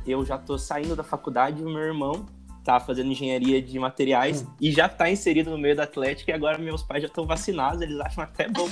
eu 0.06 0.22
já 0.26 0.36
tô 0.36 0.58
saindo 0.58 0.94
da 0.94 1.02
faculdade 1.02 1.62
e 1.62 1.64
o 1.64 1.70
meu 1.70 1.82
irmão 1.82 2.26
tá 2.62 2.78
fazendo 2.78 3.10
engenharia 3.10 3.62
de 3.62 3.78
materiais 3.78 4.42
hum. 4.42 4.52
e 4.60 4.72
já 4.72 4.88
tá 4.88 5.08
inserido 5.08 5.50
no 5.50 5.56
meio 5.56 5.74
da 5.74 5.84
Atlético 5.84 6.30
e 6.30 6.34
agora 6.34 6.58
meus 6.58 6.82
pais 6.82 7.00
já 7.00 7.08
estão 7.08 7.24
vacinados, 7.24 7.80
eles 7.80 7.98
acham 7.98 8.24
até 8.24 8.48
bom 8.48 8.68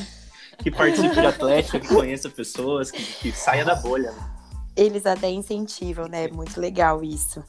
que 0.59 0.71
participe 0.71 1.15
de 1.15 1.27
Atlético, 1.27 1.81
que 1.81 1.89
conheça 1.89 2.29
pessoas, 2.29 2.91
que, 2.91 3.03
que 3.03 3.33
saia 3.33 3.65
da 3.65 3.75
bolha. 3.75 4.13
Né? 4.13 4.31
Eles 4.77 5.07
até 5.07 5.31
incentivam, 5.31 6.07
né? 6.09 6.29
Muito 6.29 6.61
legal 6.61 7.03
isso. 7.03 7.43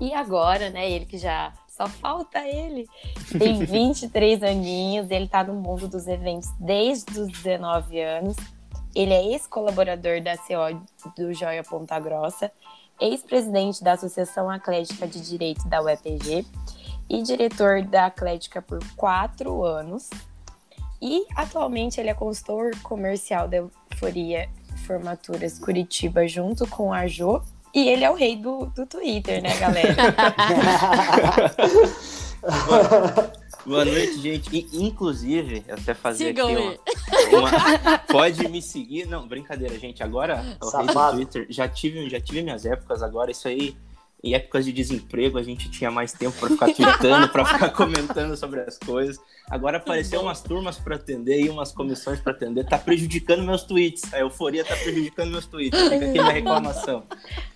E 0.00 0.12
agora, 0.14 0.70
né, 0.70 0.90
ele 0.90 1.06
que 1.06 1.18
já 1.18 1.52
só 1.76 1.88
falta 1.88 2.38
ele. 2.46 2.86
Tem 3.38 3.58
23 3.64 4.42
aninhos, 4.42 5.10
ele 5.10 5.26
tá 5.26 5.42
no 5.42 5.54
mundo 5.54 5.88
dos 5.88 6.06
eventos 6.06 6.50
desde 6.60 7.18
os 7.18 7.28
19 7.28 8.00
anos. 8.00 8.36
Ele 8.94 9.12
é 9.14 9.24
ex-colaborador 9.32 10.22
da 10.22 10.36
CO 10.36 10.82
do 11.16 11.32
Joia 11.32 11.64
Ponta 11.64 11.98
Grossa, 11.98 12.52
ex-presidente 13.00 13.82
da 13.82 13.92
Associação 13.92 14.50
Atlética 14.50 15.06
de 15.06 15.20
Direito 15.22 15.66
da 15.66 15.80
UEPG 15.80 16.46
e 17.08 17.22
diretor 17.22 17.82
da 17.82 18.06
Atlética 18.06 18.60
por 18.60 18.78
quatro 18.94 19.64
anos. 19.64 20.10
E 21.00 21.26
atualmente 21.34 21.98
ele 21.98 22.10
é 22.10 22.14
consultor 22.14 22.70
comercial 22.82 23.48
da 23.48 23.56
Euforia 23.56 24.48
Formaturas 24.86 25.58
Curitiba 25.58 26.28
junto 26.28 26.66
com 26.68 26.92
a 26.92 27.06
Jo. 27.06 27.42
E 27.74 27.88
ele 27.88 28.04
é 28.04 28.10
o 28.10 28.14
rei 28.14 28.36
do, 28.36 28.66
do 28.66 28.86
Twitter, 28.86 29.42
né, 29.42 29.58
galera? 29.58 29.96
Boa 33.64 33.84
noite, 33.84 34.20
gente. 34.20 34.68
Inclusive, 34.72 35.64
eu 35.66 35.76
até 35.76 35.94
fazer 35.94 36.30
aqui 36.30 36.42
uma, 36.42 36.76
uma, 37.38 37.98
Pode 37.98 38.46
me 38.48 38.60
seguir. 38.60 39.06
Não, 39.06 39.26
brincadeira, 39.26 39.78
gente. 39.78 40.02
Agora, 40.02 40.44
o 40.60 40.68
rei 40.68 40.86
do 40.86 41.10
Twitter, 41.12 41.46
já 41.48 41.68
tive, 41.68 42.10
já 42.10 42.20
tive 42.20 42.42
minhas 42.42 42.66
épocas, 42.66 43.02
agora 43.02 43.30
isso 43.30 43.48
aí 43.48 43.74
em 44.22 44.34
épocas 44.34 44.64
de 44.64 44.72
desemprego 44.72 45.36
a 45.36 45.42
gente 45.42 45.68
tinha 45.68 45.90
mais 45.90 46.12
tempo 46.12 46.38
para 46.38 46.50
ficar 46.50 46.72
tweetando, 46.72 47.28
para 47.28 47.44
ficar 47.44 47.70
comentando 47.74 48.36
sobre 48.36 48.60
as 48.60 48.78
coisas. 48.78 49.18
Agora 49.50 49.78
apareceu 49.78 50.20
umas 50.20 50.40
turmas 50.40 50.78
para 50.78 50.94
atender 50.94 51.40
e 51.40 51.48
umas 51.48 51.72
comissões 51.72 52.20
para 52.20 52.32
atender, 52.32 52.64
tá 52.64 52.78
prejudicando 52.78 53.42
meus 53.42 53.64
tweets. 53.64 54.14
A 54.14 54.20
euforia 54.20 54.64
tá 54.64 54.76
prejudicando 54.76 55.32
meus 55.32 55.46
tweets. 55.46 55.78
Fica 55.80 55.96
aqui 55.96 56.06
minha 56.06 56.30
reclamação. 56.30 57.02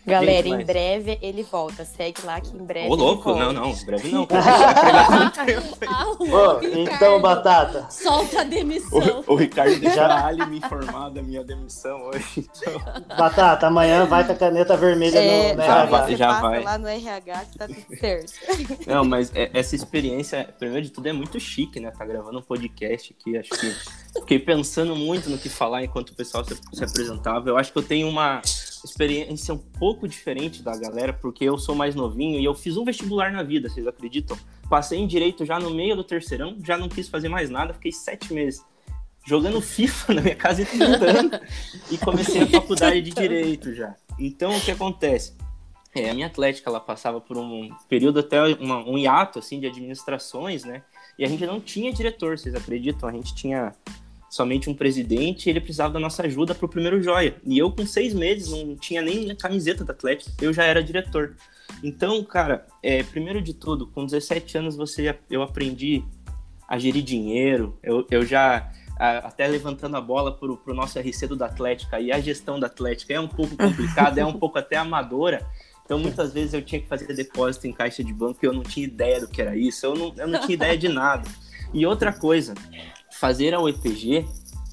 Galera, 0.04 0.42
gente, 0.42 0.50
mas... 0.50 0.62
em 0.62 0.64
breve 0.64 1.18
ele 1.22 1.42
volta. 1.44 1.84
Segue 1.84 2.22
lá 2.24 2.40
que 2.40 2.56
em 2.56 2.64
breve. 2.64 2.88
Ô, 2.88 2.94
louco, 2.94 3.34
não, 3.34 3.52
não, 3.52 3.70
em 3.70 3.84
breve 3.84 4.08
não. 4.10 4.26
ah, 5.38 6.60
então, 6.62 7.20
Batata. 7.20 7.86
Solta 7.90 8.40
a 8.40 8.44
demissão. 8.44 9.24
O, 9.26 9.34
o 9.34 9.36
Ricardo 9.36 9.76
a 9.98 10.26
Ali 10.26 10.46
me 10.46 10.58
informar 10.58 11.10
da 11.10 11.22
minha 11.22 11.44
demissão 11.44 12.02
hoje. 12.06 12.48
Então... 12.56 12.80
Batata, 13.16 13.66
amanhã 13.66 14.06
vai 14.06 14.24
com 14.24 14.32
a 14.32 14.34
caneta 14.34 14.76
vermelha 14.76 15.18
é, 15.18 15.54
no, 15.54 15.62
já, 15.62 15.84
vai, 15.84 16.16
já 16.16 16.40
vai. 16.40 16.62
lá 16.62 16.78
no 16.78 16.88
RH 16.88 17.44
que 17.44 17.58
tá 17.58 17.66
tudo 17.66 17.98
certo. 17.98 18.32
Não, 18.86 19.04
mas 19.04 19.30
é, 19.34 19.50
essa 19.52 19.74
experiência, 19.74 20.48
primeiro 20.58 20.86
de 20.86 20.90
tudo, 20.90 21.08
é 21.08 21.12
muito 21.12 21.38
chique, 21.38 21.80
né? 21.80 21.90
Tá 21.90 22.04
gravando 22.04 22.38
um 22.38 22.42
podcast 22.42 23.14
aqui, 23.18 23.36
acho 23.36 23.50
que 23.50 23.74
fiquei 24.20 24.38
pensando 24.38 24.94
muito 24.96 25.28
no 25.28 25.38
que 25.38 25.48
falar 25.48 25.84
enquanto 25.84 26.10
o 26.10 26.14
pessoal 26.14 26.44
se, 26.44 26.56
se 26.72 26.84
apresentava. 26.84 27.48
Eu 27.48 27.56
acho 27.56 27.72
que 27.72 27.78
eu 27.78 27.82
tenho 27.82 28.08
uma 28.08 28.40
experiência 28.84 29.54
um 29.54 29.58
pouco 29.58 30.08
diferente 30.08 30.62
da 30.62 30.76
galera, 30.76 31.12
porque 31.12 31.44
eu 31.44 31.58
sou 31.58 31.74
mais 31.74 31.94
novinho 31.94 32.38
e 32.38 32.44
eu 32.44 32.54
fiz 32.54 32.76
um 32.76 32.84
vestibular 32.84 33.32
na 33.32 33.42
vida, 33.42 33.68
vocês 33.68 33.86
acreditam? 33.86 34.36
Passei 34.68 34.98
em 34.98 35.06
direito 35.06 35.44
já 35.44 35.58
no 35.58 35.70
meio 35.70 35.96
do 35.96 36.04
terceirão, 36.04 36.56
já 36.62 36.76
não 36.76 36.88
quis 36.88 37.08
fazer 37.08 37.28
mais 37.28 37.48
nada, 37.50 37.74
fiquei 37.74 37.92
sete 37.92 38.32
meses 38.32 38.64
jogando 39.26 39.60
FIFA 39.60 40.14
na 40.14 40.22
minha 40.22 40.36
casa 40.36 40.62
e 40.62 40.64
estudando. 40.64 41.40
e 41.90 41.98
comecei 41.98 42.42
a 42.42 42.46
faculdade 42.46 43.02
de 43.02 43.10
direito 43.10 43.74
já. 43.74 43.94
Então 44.18 44.56
o 44.56 44.60
que 44.60 44.70
acontece? 44.70 45.34
É, 45.94 46.10
a 46.10 46.14
minha 46.14 46.26
atlética 46.26 46.68
ela 46.68 46.80
passava 46.80 47.20
por 47.20 47.38
um 47.38 47.70
período 47.88 48.20
até 48.20 48.42
uma, 48.56 48.78
um 48.86 48.98
hiato 48.98 49.38
assim 49.38 49.58
de 49.58 49.66
administrações, 49.66 50.64
né? 50.64 50.82
E 51.18 51.24
a 51.24 51.28
gente 51.28 51.46
não 51.46 51.58
tinha 51.58 51.92
diretor, 51.92 52.38
vocês 52.38 52.54
acreditam? 52.54 53.08
A 53.08 53.12
gente 53.12 53.34
tinha 53.34 53.74
somente 54.36 54.68
um 54.68 54.74
presidente 54.74 55.48
ele 55.48 55.60
precisava 55.60 55.94
da 55.94 55.98
nossa 55.98 56.22
ajuda 56.24 56.54
para 56.54 56.66
o 56.66 56.68
primeiro 56.68 57.02
joia. 57.02 57.34
E 57.44 57.58
eu, 57.58 57.72
com 57.72 57.86
seis 57.86 58.12
meses, 58.12 58.50
não 58.50 58.76
tinha 58.76 59.00
nem 59.00 59.30
a 59.30 59.34
camiseta 59.34 59.82
da 59.82 59.92
Atlético, 59.92 60.30
eu 60.42 60.52
já 60.52 60.64
era 60.64 60.82
diretor. 60.82 61.34
Então, 61.82 62.22
cara, 62.22 62.66
é, 62.82 63.02
primeiro 63.02 63.40
de 63.40 63.54
tudo, 63.54 63.86
com 63.86 64.04
17 64.04 64.58
anos 64.58 64.76
você, 64.76 65.16
eu 65.30 65.42
aprendi 65.42 66.04
a 66.68 66.78
gerir 66.78 67.02
dinheiro, 67.02 67.78
eu, 67.82 68.06
eu 68.10 68.24
já 68.24 68.70
até 68.98 69.46
levantando 69.46 69.96
a 69.96 70.00
bola 70.00 70.32
para 70.32 70.50
o 70.50 70.74
nosso 70.74 70.98
RC 70.98 71.26
do 71.26 71.44
Atlética 71.44 72.00
e 72.00 72.10
a 72.10 72.18
gestão 72.18 72.58
da 72.58 72.66
Atlética 72.66 73.12
é 73.12 73.20
um 73.20 73.28
pouco 73.28 73.54
complicada, 73.54 74.20
é 74.20 74.24
um 74.24 74.32
pouco 74.32 74.58
até 74.58 74.76
amadora. 74.76 75.46
Então, 75.84 75.98
muitas 75.98 76.32
vezes 76.32 76.54
eu 76.54 76.62
tinha 76.62 76.80
que 76.80 76.88
fazer 76.88 77.14
depósito 77.14 77.66
em 77.66 77.72
caixa 77.72 78.02
de 78.02 78.12
banco 78.12 78.38
e 78.42 78.46
eu 78.46 78.52
não 78.52 78.62
tinha 78.62 78.86
ideia 78.86 79.20
do 79.20 79.28
que 79.28 79.40
era 79.40 79.56
isso, 79.56 79.84
eu 79.86 79.94
não, 79.94 80.14
eu 80.16 80.26
não 80.26 80.40
tinha 80.40 80.54
ideia 80.54 80.76
de 80.76 80.88
nada. 80.88 81.28
E 81.72 81.86
outra 81.86 82.12
coisa, 82.12 82.54
fazer 83.18 83.54
a 83.54 83.60
UEPG, 83.60 84.26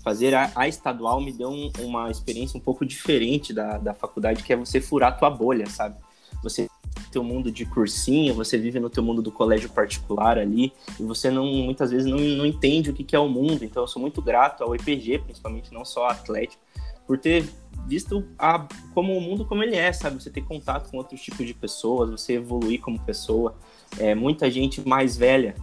fazer 0.03 0.33
a, 0.33 0.51
a 0.55 0.67
estadual 0.67 1.21
me 1.21 1.31
deu 1.31 1.49
um, 1.49 1.71
uma 1.79 2.11
experiência 2.11 2.57
um 2.57 2.61
pouco 2.61 2.85
diferente 2.85 3.53
da, 3.53 3.77
da 3.77 3.93
faculdade, 3.93 4.43
que 4.43 4.51
é 4.51 4.55
você 4.55 4.81
furar 4.81 5.09
a 5.09 5.15
tua 5.15 5.29
bolha, 5.29 5.65
sabe? 5.67 5.95
Você 6.43 6.67
teu 7.11 7.23
mundo 7.23 7.51
de 7.51 7.63
cursinho, 7.63 8.33
você 8.33 8.57
vive 8.57 8.79
no 8.79 8.89
teu 8.89 9.03
mundo 9.03 9.21
do 9.21 9.31
colégio 9.31 9.69
particular 9.69 10.37
ali, 10.37 10.73
e 10.99 11.03
você 11.03 11.29
não 11.29 11.45
muitas 11.45 11.91
vezes 11.91 12.07
não, 12.07 12.17
não 12.17 12.45
entende 12.45 12.89
o 12.89 12.93
que, 12.93 13.03
que 13.03 13.15
é 13.15 13.19
o 13.19 13.29
mundo. 13.29 13.63
Então 13.63 13.83
eu 13.83 13.87
sou 13.87 14.01
muito 14.01 14.21
grato 14.21 14.63
ao 14.63 14.75
EPG, 14.75 15.19
principalmente, 15.19 15.71
não 15.71 15.85
só 15.85 16.05
ao 16.05 16.11
Atlético, 16.11 16.61
por 17.05 17.19
ter 17.19 17.47
visto 17.85 18.25
a, 18.37 18.67
como 18.93 19.15
o 19.15 19.21
mundo 19.21 19.45
como 19.45 19.61
ele 19.61 19.75
é, 19.75 19.93
sabe? 19.93 20.21
Você 20.21 20.31
ter 20.31 20.41
contato 20.41 20.89
com 20.89 20.97
outros 20.97 21.21
tipos 21.21 21.45
de 21.45 21.53
pessoas, 21.53 22.09
você 22.09 22.33
evoluir 22.33 22.81
como 22.81 22.99
pessoa. 22.99 23.55
É, 23.99 24.15
muita 24.15 24.49
gente 24.49 24.87
mais 24.87 25.15
velha 25.15 25.55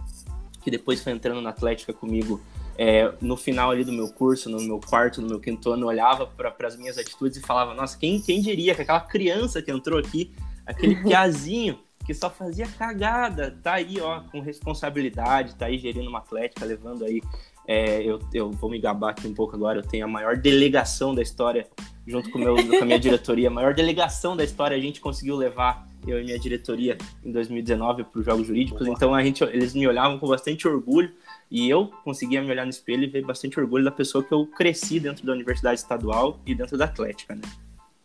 que 0.63 0.71
depois 0.71 1.03
foi 1.03 1.11
entrando 1.11 1.41
na 1.41 1.49
Atlética 1.49 1.91
comigo 1.91 2.39
é, 2.77 3.13
no 3.21 3.37
final 3.37 3.71
ali 3.71 3.83
do 3.83 3.91
meu 3.91 4.09
curso, 4.09 4.49
no 4.49 4.61
meu 4.61 4.79
quarto, 4.79 5.21
no 5.21 5.27
meu 5.27 5.39
quinto 5.39 5.71
ano, 5.71 5.87
olhava 5.87 6.25
para 6.25 6.67
as 6.67 6.75
minhas 6.75 6.97
atitudes 6.97 7.37
e 7.37 7.41
falava: 7.41 7.73
Nossa, 7.73 7.97
quem, 7.97 8.19
quem 8.19 8.41
diria 8.41 8.73
que 8.75 8.81
aquela 8.81 9.01
criança 9.01 9.61
que 9.61 9.71
entrou 9.71 9.99
aqui, 9.99 10.33
aquele 10.65 10.95
piazinho 11.03 11.79
que 12.05 12.13
só 12.13 12.29
fazia 12.29 12.67
cagada, 12.67 13.57
tá 13.61 13.73
aí, 13.73 13.99
ó, 14.01 14.21
com 14.31 14.39
responsabilidade, 14.39 15.55
tá 15.55 15.67
aí 15.67 15.77
gerindo 15.77 16.09
uma 16.09 16.19
atlética, 16.19 16.65
levando 16.65 17.05
aí. 17.05 17.21
É, 17.67 18.01
eu, 18.01 18.19
eu 18.33 18.51
vou 18.51 18.69
me 18.69 18.79
gabar 18.79 19.11
aqui 19.11 19.27
um 19.27 19.33
pouco 19.35 19.55
agora, 19.55 19.79
eu 19.79 19.83
tenho 19.83 20.05
a 20.05 20.07
maior 20.07 20.35
delegação 20.35 21.13
da 21.13 21.21
história, 21.21 21.67
junto 22.07 22.31
com, 22.31 22.39
meu, 22.39 22.55
com 22.55 22.83
a 22.83 22.85
minha 22.85 22.97
diretoria, 22.99 23.49
a 23.49 23.51
maior 23.51 23.75
delegação 23.75 24.35
da 24.35 24.43
história 24.43 24.75
a 24.75 24.79
gente 24.79 24.99
conseguiu 24.99 25.35
levar 25.35 25.87
eu 26.07 26.19
e 26.19 26.23
minha 26.23 26.39
diretoria 26.39 26.97
em 27.23 27.31
2019 27.31 28.03
para 28.05 28.19
os 28.19 28.25
Jogos 28.25 28.47
Jurídicos. 28.47 28.87
Então 28.87 29.13
a 29.13 29.23
gente, 29.23 29.43
eles 29.43 29.73
me 29.73 29.87
olhavam 29.87 30.17
com 30.17 30.27
bastante 30.27 30.67
orgulho 30.67 31.11
e 31.49 31.69
eu 31.69 31.87
conseguia 32.03 32.41
me 32.41 32.49
olhar 32.49 32.63
no 32.63 32.69
espelho 32.69 33.03
e 33.03 33.07
ver 33.07 33.23
bastante 33.25 33.59
orgulho 33.59 33.83
da 33.83 33.91
pessoa 33.91 34.23
que 34.23 34.33
eu 34.33 34.45
cresci 34.45 34.99
dentro 34.99 35.25
da 35.25 35.33
Universidade 35.33 35.79
Estadual 35.79 36.39
e 36.45 36.55
dentro 36.55 36.77
da 36.77 36.85
Atlética, 36.85 37.35
né? 37.35 37.41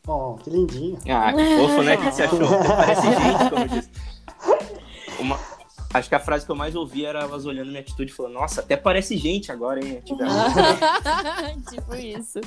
Oh, 0.07 0.35
que 0.35 0.51
lindinho. 0.51 0.99
Ah, 1.09 1.33
que 1.33 1.57
fofo, 1.57 1.83
né? 1.83 1.97
O 1.97 1.99
que 1.99 2.13
você 2.13 2.23
achou? 2.25 2.39
Parece 2.39 3.03
gente, 3.03 3.51
como 3.51 3.63
eu 3.63 3.69
disse. 3.69 3.91
Uma, 5.19 5.39
acho 5.93 6.09
que 6.09 6.15
a 6.15 6.21
frase 6.21 6.45
que 6.45 6.53
eu 6.53 6.57
mais 6.57 6.77
ouvi 6.77 7.05
era 7.05 7.21
elas 7.21 7.47
olhando 7.47 7.69
minha 7.69 7.81
atitude 7.81 8.13
e 8.13 8.15
falando, 8.15 8.35
nossa, 8.35 8.61
até 8.61 8.77
parece 8.77 9.17
gente 9.17 9.51
agora, 9.51 9.85
hein? 9.85 10.03
tipo 11.71 11.95
isso. 11.95 12.41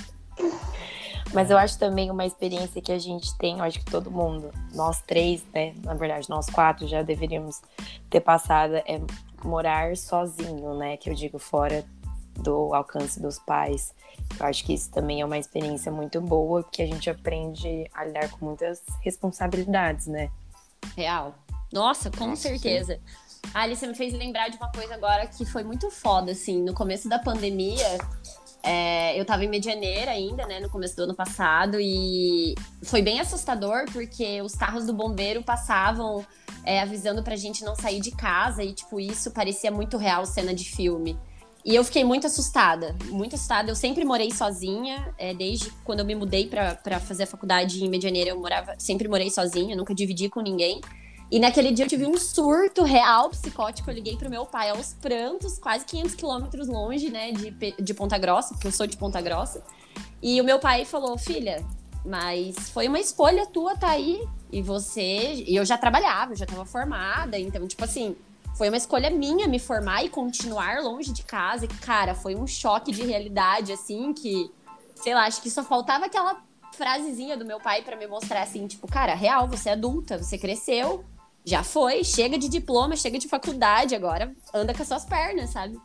Mas 1.33 1.51
eu 1.51 1.57
acho 1.57 1.77
também 1.77 2.09
uma 2.09 2.25
experiência 2.25 2.81
que 2.81 2.91
a 2.91 2.98
gente 2.98 3.38
tem, 3.38 3.59
eu 3.59 3.63
acho 3.63 3.79
que 3.79 3.86
todo 3.86 4.09
mundo, 4.09 4.51
nós 4.74 5.01
três, 5.01 5.43
né? 5.53 5.75
Na 5.83 5.93
verdade, 5.93 6.29
nós 6.29 6.48
quatro 6.48 6.88
já 6.88 7.01
deveríamos 7.03 7.62
ter 8.09 8.19
passado, 8.19 8.75
é 8.75 9.00
morar 9.43 9.95
sozinho, 9.95 10.74
né? 10.75 10.98
Que 10.98 11.09
eu 11.09 11.13
digo 11.13 11.38
fora 11.38 11.86
do 12.39 12.74
alcance 12.74 13.21
dos 13.21 13.38
pais. 13.39 13.93
Eu 14.39 14.45
acho 14.45 14.63
que 14.63 14.74
isso 14.74 14.89
também 14.91 15.21
é 15.21 15.25
uma 15.25 15.38
experiência 15.38 15.91
muito 15.91 16.19
boa, 16.19 16.63
porque 16.63 16.81
a 16.81 16.88
gente 16.88 17.09
aprende 17.09 17.89
a 17.93 18.05
lidar 18.05 18.29
com 18.31 18.45
muitas 18.45 18.81
responsabilidades, 19.01 20.07
né? 20.07 20.31
Real. 20.95 21.36
Nossa, 21.71 22.09
com 22.09 22.27
Nossa, 22.27 22.43
certeza. 22.43 22.95
Sim. 22.95 23.29
Ali, 23.53 23.75
você 23.75 23.88
me 23.88 23.95
fez 23.95 24.13
lembrar 24.13 24.50
de 24.50 24.57
uma 24.57 24.71
coisa 24.71 24.95
agora 24.95 25.25
que 25.27 25.45
foi 25.45 25.63
muito 25.63 25.89
foda, 25.89 26.31
assim. 26.31 26.62
No 26.62 26.74
começo 26.74 27.07
da 27.07 27.19
pandemia, 27.19 27.98
é, 28.63 29.19
eu 29.19 29.25
tava 29.25 29.45
em 29.45 29.49
Medianeira 29.49 30.11
ainda, 30.11 30.45
né, 30.45 30.59
no 30.59 30.69
começo 30.69 30.95
do 30.95 31.03
ano 31.03 31.15
passado, 31.15 31.77
e 31.79 32.55
foi 32.83 33.01
bem 33.01 33.19
assustador, 33.19 33.85
porque 33.91 34.41
os 34.41 34.55
carros 34.55 34.85
do 34.85 34.93
bombeiro 34.93 35.43
passavam 35.43 36.25
é, 36.63 36.81
avisando 36.81 37.23
pra 37.23 37.35
gente 37.35 37.63
não 37.63 37.75
sair 37.75 37.99
de 37.99 38.11
casa, 38.11 38.63
e, 38.63 38.73
tipo, 38.73 38.99
isso 38.99 39.31
parecia 39.31 39.71
muito 39.71 39.97
real, 39.97 40.25
cena 40.25 40.53
de 40.53 40.65
filme. 40.65 41.17
E 41.63 41.75
eu 41.75 41.83
fiquei 41.83 42.03
muito 42.03 42.25
assustada, 42.25 42.95
muito 43.09 43.35
assustada. 43.35 43.69
Eu 43.69 43.75
sempre 43.75 44.05
morei 44.05 44.31
sozinha, 44.31 45.13
é, 45.17 45.33
desde 45.33 45.69
quando 45.83 45.99
eu 45.99 46.05
me 46.05 46.15
mudei 46.15 46.47
para 46.47 46.99
fazer 46.99 47.23
a 47.23 47.27
faculdade 47.27 47.83
em 47.83 47.89
Medianeira, 47.89 48.29
eu 48.29 48.39
morava, 48.39 48.75
sempre 48.77 49.07
morei 49.07 49.29
sozinha, 49.29 49.75
nunca 49.75 49.93
dividi 49.93 50.29
com 50.29 50.41
ninguém. 50.41 50.79
E 51.31 51.39
naquele 51.39 51.71
dia 51.71 51.86
eu 51.86 51.89
tive 51.89 52.07
um 52.07 52.17
surto 52.17 52.83
real 52.83 53.29
psicótico. 53.29 53.89
Eu 53.89 53.93
liguei 53.93 54.17
pro 54.17 54.29
meu 54.29 54.45
pai 54.45 54.69
aos 54.69 54.93
prantos, 54.93 55.59
quase 55.59 55.86
500 55.86 56.15
quilômetros 56.15 56.67
longe, 56.67 57.09
né, 57.09 57.31
de, 57.31 57.51
de 57.79 57.93
Ponta 57.93 58.17
Grossa, 58.17 58.55
porque 58.55 58.67
eu 58.67 58.71
sou 58.71 58.88
de 58.88 58.98
Ponta 58.98 59.21
Grossa. 59.21 59.63
E 60.21 60.41
o 60.41 60.43
meu 60.43 60.59
pai 60.59 60.86
falou: 60.86 61.17
Filha, 61.17 61.63
mas 62.03 62.69
foi 62.69 62.88
uma 62.88 63.00
escolha 63.00 63.45
tua 63.45 63.75
tá 63.75 63.91
aí. 63.91 64.27
E 64.51 64.62
você. 64.63 65.43
E 65.48 65.55
eu 65.55 65.63
já 65.63 65.77
trabalhava, 65.77 66.31
eu 66.31 66.36
já 66.36 66.45
tava 66.48 66.65
formada. 66.65 67.38
Então, 67.38 67.67
tipo 67.67 67.83
assim, 67.83 68.15
foi 68.55 68.69
uma 68.69 68.77
escolha 68.77 69.12
minha 69.12 69.48
me 69.48 69.59
formar 69.59 70.03
e 70.03 70.09
continuar 70.09 70.81
longe 70.81 71.13
de 71.13 71.24
casa. 71.24 71.65
E, 71.65 71.67
cara, 71.67 72.15
foi 72.15 72.36
um 72.36 72.48
choque 72.48 72.91
de 72.91 73.03
realidade, 73.03 73.71
assim, 73.71 74.12
que. 74.13 74.51
Sei 74.95 75.13
lá, 75.13 75.27
acho 75.27 75.41
que 75.41 75.50
só 75.50 75.63
faltava 75.63 76.05
aquela 76.05 76.41
frasezinha 76.74 77.38
do 77.38 77.45
meu 77.45 77.59
pai 77.59 77.81
para 77.81 77.95
me 77.95 78.07
mostrar 78.07 78.41
assim, 78.41 78.67
tipo, 78.67 78.88
cara, 78.88 79.13
real, 79.13 79.48
você 79.48 79.69
é 79.69 79.74
adulta, 79.74 80.17
você 80.17 80.38
cresceu, 80.38 81.05
já 81.49 81.63
foi, 81.63 82.03
chega 82.03 82.37
de 82.37 82.47
diploma, 82.47 82.95
chega 82.95 83.17
de 83.17 83.27
faculdade, 83.27 83.95
agora 83.95 84.33
anda 84.53 84.73
com 84.73 84.81
as 84.81 84.87
suas 84.87 85.05
pernas, 85.05 85.49
sabe? 85.49 85.77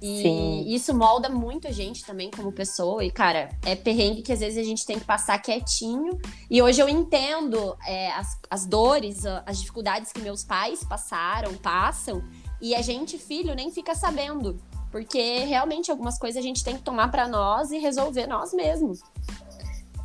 E 0.00 0.22
Sim. 0.22 0.64
isso 0.68 0.94
molda 0.94 1.28
muito 1.28 1.66
a 1.66 1.72
gente 1.72 2.04
também 2.04 2.30
como 2.30 2.52
pessoa. 2.52 3.02
E, 3.02 3.10
cara, 3.10 3.48
é 3.64 3.74
perrengue 3.74 4.20
que 4.20 4.32
às 4.32 4.40
vezes 4.40 4.58
a 4.58 4.62
gente 4.62 4.84
tem 4.84 4.98
que 4.98 5.04
passar 5.06 5.38
quietinho. 5.38 6.20
E 6.50 6.60
hoje 6.60 6.82
eu 6.82 6.88
entendo 6.88 7.74
é, 7.86 8.10
as, 8.12 8.38
as 8.50 8.66
dores, 8.66 9.24
as 9.46 9.58
dificuldades 9.58 10.12
que 10.12 10.20
meus 10.20 10.44
pais 10.44 10.84
passaram, 10.84 11.54
passam. 11.54 12.22
E 12.60 12.74
a 12.74 12.82
gente, 12.82 13.16
filho, 13.16 13.54
nem 13.54 13.70
fica 13.70 13.94
sabendo. 13.94 14.60
Porque 14.90 15.38
realmente 15.40 15.90
algumas 15.90 16.18
coisas 16.18 16.38
a 16.38 16.46
gente 16.46 16.62
tem 16.62 16.76
que 16.76 16.82
tomar 16.82 17.10
para 17.10 17.26
nós 17.26 17.70
e 17.70 17.78
resolver 17.78 18.26
nós 18.26 18.52
mesmos. 18.52 19.00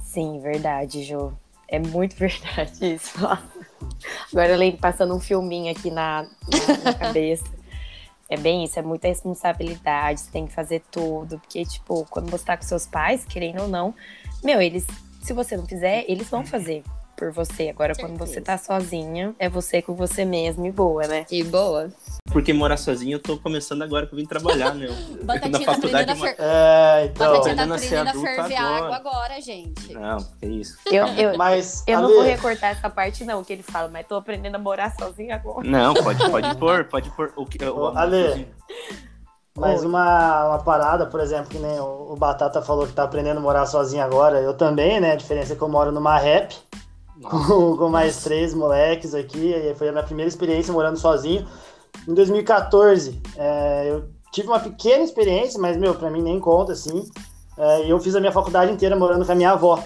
Sim, 0.01 0.39
verdade, 0.39 1.03
Jo. 1.03 1.33
É 1.71 1.79
muito 1.79 2.15
verdade 2.19 2.93
isso. 2.93 3.17
Agora 4.31 4.49
eu 4.49 4.57
lembro 4.57 4.79
passando 4.79 5.15
um 5.15 5.19
filminho 5.19 5.71
aqui 5.71 5.89
na, 5.89 6.23
na, 6.23 6.77
na 6.83 6.93
cabeça. 6.93 7.45
É 8.29 8.37
bem 8.37 8.63
isso, 8.63 8.79
é 8.79 8.81
muita 8.81 9.07
responsabilidade, 9.07 10.21
você 10.21 10.31
tem 10.31 10.47
que 10.47 10.53
fazer 10.53 10.81
tudo. 10.91 11.39
Porque, 11.39 11.65
tipo, 11.65 12.05
quando 12.09 12.29
você 12.29 12.45
tá 12.45 12.55
com 12.55 12.63
seus 12.63 12.85
pais, 12.85 13.25
querendo 13.25 13.63
ou 13.63 13.67
não, 13.67 13.93
meu, 14.43 14.61
eles, 14.61 14.85
se 15.21 15.33
você 15.33 15.57
não 15.57 15.65
fizer, 15.65 16.05
eles 16.07 16.29
vão 16.29 16.45
fazer 16.45 16.83
por 17.21 17.31
você. 17.31 17.69
Agora, 17.69 17.93
quando 17.93 18.17
você 18.17 18.41
tá 18.41 18.57
sozinha, 18.57 19.35
é 19.37 19.47
você 19.47 19.79
com 19.79 19.93
você 19.93 20.25
mesmo 20.25 20.65
e 20.65 20.71
boa, 20.71 21.05
né? 21.05 21.27
E 21.29 21.43
boa. 21.43 21.87
Porque 22.31 22.51
morar 22.51 22.77
sozinho, 22.77 23.17
eu 23.17 23.19
tô 23.19 23.37
começando 23.37 23.83
agora 23.83 24.07
que 24.07 24.13
eu 24.13 24.17
vim 24.17 24.25
trabalhar, 24.25 24.73
né? 24.73 24.87
Batatinha 25.21 25.59
na 25.59 25.65
faculdade. 25.73 26.19
Fer... 26.19 26.35
É, 26.39 27.05
então. 27.05 27.31
Batatinha 27.31 27.55
tá 27.55 27.75
aprendendo 27.75 28.09
a 28.09 28.13
ferver 28.13 28.55
água 28.55 28.95
agora, 28.95 29.39
gente. 29.39 29.93
Não, 29.93 30.17
é 30.41 30.47
isso. 30.47 30.79
Eu, 30.87 31.05
eu, 31.09 31.37
mas, 31.37 31.83
eu 31.85 32.01
não 32.01 32.09
vou 32.09 32.23
recortar 32.23 32.71
essa 32.71 32.89
parte, 32.89 33.23
não, 33.23 33.43
que 33.43 33.53
ele 33.53 33.61
fala, 33.61 33.87
mas 33.87 34.07
tô 34.07 34.15
aprendendo 34.15 34.55
a 34.55 34.59
morar 34.59 34.95
sozinho 34.97 35.31
agora. 35.31 35.67
Não, 35.67 35.93
pode, 35.93 36.27
pode 36.27 36.55
pôr, 36.57 36.85
pode 36.85 37.11
pôr. 37.11 37.31
O 37.35 37.45
que, 37.45 37.63
o, 37.63 37.87
Ale, 37.89 38.47
mas 39.55 39.83
uma, 39.83 40.47
uma 40.47 40.63
parada, 40.63 41.05
por 41.05 41.19
exemplo, 41.19 41.51
que 41.51 41.59
nem 41.59 41.79
o, 41.79 42.13
o 42.13 42.15
Batata 42.15 42.63
falou 42.63 42.87
que 42.87 42.93
tá 42.93 43.03
aprendendo 43.03 43.37
a 43.37 43.41
morar 43.41 43.67
sozinho 43.67 44.03
agora, 44.03 44.39
eu 44.39 44.55
também, 44.55 44.99
né? 44.99 45.11
A 45.11 45.15
diferença 45.15 45.53
é 45.53 45.55
que 45.55 45.61
eu 45.61 45.69
moro 45.69 45.91
numa 45.91 46.17
rap 46.17 46.57
com, 47.21 47.89
mais 47.89 48.23
três 48.23 48.53
moleques 48.53 49.13
aqui, 49.13 49.53
foi 49.75 49.89
a 49.89 49.91
minha 49.91 50.03
primeira 50.03 50.29
experiência 50.29 50.73
morando 50.73 50.97
sozinho. 50.97 51.47
Em 52.07 52.13
2014, 52.13 53.21
é, 53.37 53.89
eu 53.89 54.09
tive 54.31 54.47
uma 54.47 54.59
pequena 54.59 55.03
experiência, 55.03 55.59
mas, 55.59 55.77
meu, 55.77 55.93
pra 55.93 56.09
mim 56.09 56.21
nem 56.21 56.39
conta, 56.39 56.71
assim. 56.73 57.05
É, 57.57 57.91
eu 57.91 57.99
fiz 57.99 58.15
a 58.15 58.19
minha 58.19 58.31
faculdade 58.31 58.71
inteira 58.71 58.95
morando 58.95 59.25
com 59.25 59.31
a 59.31 59.35
minha 59.35 59.51
avó. 59.51 59.83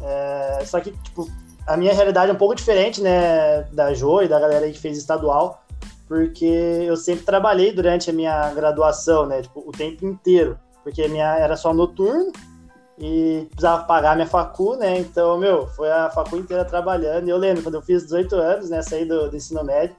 É, 0.00 0.64
só 0.64 0.80
que, 0.80 0.90
tipo, 0.90 1.28
a 1.66 1.76
minha 1.76 1.92
realidade 1.92 2.30
é 2.30 2.34
um 2.34 2.38
pouco 2.38 2.54
diferente, 2.54 3.00
né, 3.00 3.62
da 3.72 3.94
Jo 3.94 4.22
e 4.22 4.28
da 4.28 4.40
galera 4.40 4.66
aí 4.66 4.72
que 4.72 4.80
fez 4.80 4.98
estadual, 4.98 5.62
porque 6.08 6.44
eu 6.44 6.96
sempre 6.96 7.24
trabalhei 7.24 7.72
durante 7.72 8.10
a 8.10 8.12
minha 8.12 8.52
graduação, 8.52 9.26
né, 9.26 9.42
tipo, 9.42 9.62
o 9.66 9.72
tempo 9.72 10.04
inteiro, 10.04 10.58
porque 10.82 11.06
minha 11.08 11.36
era 11.36 11.56
só 11.56 11.72
noturno 11.72 12.32
e 12.98 13.46
precisava 13.50 13.84
pagar 13.84 14.14
minha 14.14 14.26
facu, 14.26 14.76
né, 14.76 14.98
então, 14.98 15.36
meu, 15.38 15.66
foi 15.68 15.90
a 15.90 16.10
facu 16.10 16.36
inteira 16.36 16.64
trabalhando, 16.64 17.26
e 17.26 17.30
eu 17.30 17.36
lembro, 17.36 17.62
quando 17.62 17.74
eu 17.74 17.82
fiz 17.82 18.04
18 18.04 18.36
anos, 18.36 18.70
né, 18.70 18.82
saí 18.82 19.04
do, 19.04 19.28
do 19.30 19.36
ensino 19.36 19.64
médio, 19.64 19.96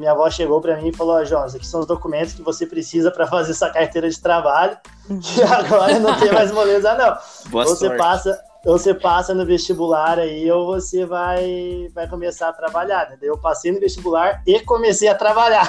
minha 0.00 0.12
avó 0.12 0.30
chegou 0.30 0.62
para 0.62 0.76
mim 0.76 0.88
e 0.88 0.96
falou: 0.96 1.16
Ó, 1.16 1.20
oh, 1.20 1.24
Jonas, 1.26 1.54
aqui 1.54 1.66
são 1.66 1.80
os 1.80 1.86
documentos 1.86 2.32
que 2.32 2.40
você 2.40 2.64
precisa 2.66 3.10
para 3.10 3.26
fazer 3.28 3.50
essa 3.50 3.68
carteira 3.68 4.08
de 4.08 4.18
trabalho, 4.18 4.76
que 5.06 5.42
agora 5.42 5.98
não 5.98 6.18
tem 6.18 6.32
mais 6.32 6.50
moleza, 6.50 6.94
não. 6.94 7.18
Boa 7.50 7.66
você 7.66 7.86
sorte. 7.86 7.98
passa, 7.98 8.40
você 8.64 8.94
passa 8.94 9.34
no 9.34 9.46
vestibular 9.46 10.18
aí 10.18 10.50
ou 10.50 10.66
você 10.66 11.06
vai, 11.06 11.88
vai 11.94 12.08
começar 12.08 12.48
a 12.48 12.52
trabalhar. 12.52 13.10
Né? 13.10 13.18
Eu 13.22 13.38
passei 13.38 13.72
no 13.72 13.80
vestibular 13.80 14.42
e 14.46 14.60
comecei 14.60 15.08
a 15.08 15.14
trabalhar. 15.14 15.66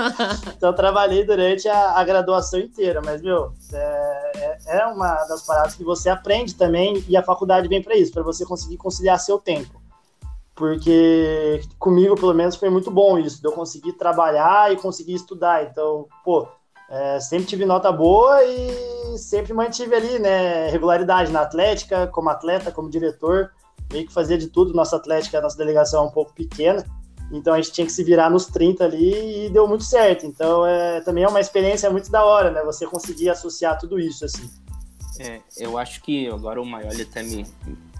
então, 0.56 0.72
trabalhei 0.74 1.24
durante 1.24 1.68
a, 1.68 1.98
a, 1.98 2.04
graduação 2.04 2.60
inteira. 2.60 3.00
Mas, 3.04 3.22
meu, 3.22 3.52
é, 3.72 4.32
é, 4.36 4.78
é 4.78 4.86
uma 4.86 5.14
das 5.24 5.42
paradas 5.46 5.74
que 5.74 5.84
você 5.84 6.08
aprende 6.08 6.54
também 6.54 7.04
e 7.08 7.16
a 7.16 7.22
faculdade 7.22 7.68
vem 7.68 7.82
para 7.82 7.96
isso, 7.96 8.12
para 8.12 8.22
você 8.22 8.44
conseguir 8.44 8.76
conciliar 8.76 9.18
seu 9.18 9.38
tempo 9.38 9.82
porque 10.54 11.62
comigo, 11.78 12.14
pelo 12.14 12.32
menos, 12.32 12.54
foi 12.54 12.70
muito 12.70 12.90
bom 12.90 13.18
isso, 13.18 13.40
de 13.40 13.48
eu 13.48 13.52
conseguir 13.52 13.94
trabalhar 13.94 14.72
e 14.72 14.76
conseguir 14.76 15.14
estudar. 15.14 15.64
Então, 15.64 16.06
pô, 16.24 16.46
é, 16.94 17.18
sempre 17.18 17.46
tive 17.46 17.64
nota 17.66 17.90
boa 17.90 18.40
e 18.44 19.18
sempre 19.18 19.52
mantive 19.52 19.94
ali, 19.96 20.18
né, 20.20 20.68
regularidade 20.70 21.32
na 21.32 21.40
atlética, 21.40 22.06
como 22.06 22.30
atleta, 22.30 22.70
como 22.70 22.88
diretor, 22.88 23.50
meio 23.92 24.06
que 24.06 24.12
fazia 24.12 24.38
de 24.38 24.46
tudo. 24.46 24.72
Nossa 24.72 24.94
atlética, 24.94 25.40
nossa 25.40 25.58
delegação 25.58 26.04
é 26.04 26.06
um 26.06 26.10
pouco 26.10 26.32
pequena, 26.32 26.84
então 27.32 27.52
a 27.52 27.56
gente 27.60 27.72
tinha 27.72 27.84
que 27.84 27.92
se 27.92 28.04
virar 28.04 28.30
nos 28.30 28.46
30 28.46 28.84
ali 28.84 29.46
e 29.46 29.50
deu 29.50 29.66
muito 29.66 29.82
certo. 29.82 30.24
Então, 30.24 30.64
é, 30.64 31.00
também 31.00 31.24
é 31.24 31.28
uma 31.28 31.40
experiência 31.40 31.90
muito 31.90 32.12
da 32.12 32.24
hora, 32.24 32.52
né, 32.52 32.62
você 32.62 32.86
conseguir 32.86 33.28
associar 33.28 33.76
tudo 33.76 33.98
isso, 33.98 34.24
assim. 34.24 34.48
É, 35.18 35.40
eu 35.58 35.76
acho 35.76 36.00
que 36.00 36.28
agora 36.28 36.62
o 36.62 36.66
Maior 36.66 36.92
até 37.00 37.22
me, 37.24 37.44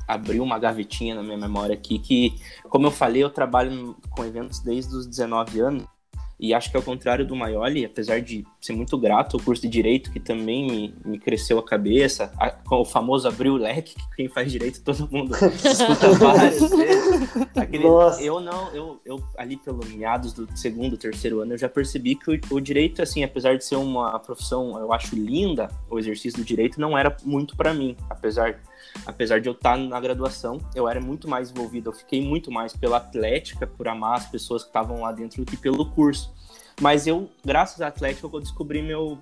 abriu 0.07 0.43
uma 0.43 0.59
gavetinha 0.59 1.15
na 1.15 1.23
minha 1.23 1.39
memória 1.39 1.75
aqui 1.75 1.99
que, 1.99 2.35
como 2.69 2.87
eu 2.87 2.91
falei, 2.91 3.25
eu 3.25 3.31
trabalho 3.31 3.97
com 4.11 4.25
eventos 4.25 4.61
desde 4.61 4.95
os 4.95 5.07
19 5.07 5.61
anos. 5.61 5.94
E 6.39 6.53
acho 6.53 6.71
que 6.71 6.77
ao 6.77 6.83
contrário 6.83 7.25
do 7.27 7.37
Maioli, 7.37 7.85
apesar 7.85 8.21
de 8.21 8.45
ser 8.61 8.73
muito 8.73 8.99
grato 8.99 9.37
ao 9.37 9.43
curso 9.43 9.63
de 9.63 9.69
Direito, 9.69 10.11
que 10.11 10.19
também 10.19 10.67
me, 10.67 10.95
me 11.05 11.19
cresceu 11.19 11.59
a 11.59 11.65
cabeça, 11.65 12.33
a, 12.39 12.57
o 12.75 12.85
famoso 12.85 13.29
abriu 13.29 13.55
o 13.55 13.57
leque, 13.57 13.95
que 13.95 14.17
quem 14.17 14.29
faz 14.29 14.51
Direito 14.51 14.83
todo 14.83 15.09
mundo 15.11 15.35
escuta 15.65 16.11
várias 16.13 16.71
vezes. 16.71 17.31
Aquele, 17.57 17.85
eu 18.21 18.41
não, 18.41 18.75
eu, 18.75 19.01
eu 19.05 19.25
ali 19.37 19.57
pelo 19.57 19.85
meados 19.87 20.33
do 20.33 20.49
segundo, 20.57 20.97
terceiro 20.97 21.41
ano, 21.41 21.55
eu 21.55 21.59
já 21.59 21.69
percebi 21.69 22.17
que 22.17 22.31
o, 22.31 22.57
o 22.57 22.61
Direito, 22.61 23.01
assim, 23.01 23.23
apesar 23.23 23.57
de 23.57 23.65
ser 23.65 23.77
uma 23.77 24.19
profissão, 24.19 24.79
eu 24.79 24.93
acho 24.93 25.15
linda, 25.15 25.69
o 25.89 25.99
exercício 25.99 26.39
do 26.39 26.45
Direito 26.45 26.81
não 26.81 26.97
era 26.99 27.17
muito 27.25 27.57
para 27.57 27.73
mim, 27.73 27.97
apesar 28.11 28.61
apesar 29.07 29.41
de 29.41 29.49
eu 29.49 29.53
estar 29.53 29.77
na 29.77 30.01
graduação, 30.01 30.59
eu 30.75 30.89
era 30.89 31.01
muito 31.01 31.29
mais 31.29 31.51
envolvido, 31.51 31.91
eu 31.91 31.95
fiquei 31.95 32.23
muito 32.23 32.51
mais 32.51 32.75
pela 32.75 32.99
atlética, 32.99 33.67
por 33.67 33.89
amar 33.89 34.19
as 34.19 34.27
pessoas 34.27 34.63
que 34.63 34.69
estavam 34.69 35.01
lá 35.03 35.13
dentro 35.13 35.45
do 35.45 35.51
que 35.51 35.57
pelo 35.57 35.87
curso. 35.91 36.33
Mas 36.81 37.07
eu, 37.07 37.31
graças 37.45 37.81
à 37.81 37.87
atlética, 37.87 38.27
eu 38.27 38.41
descobri 38.41 38.83
meu 38.83 39.19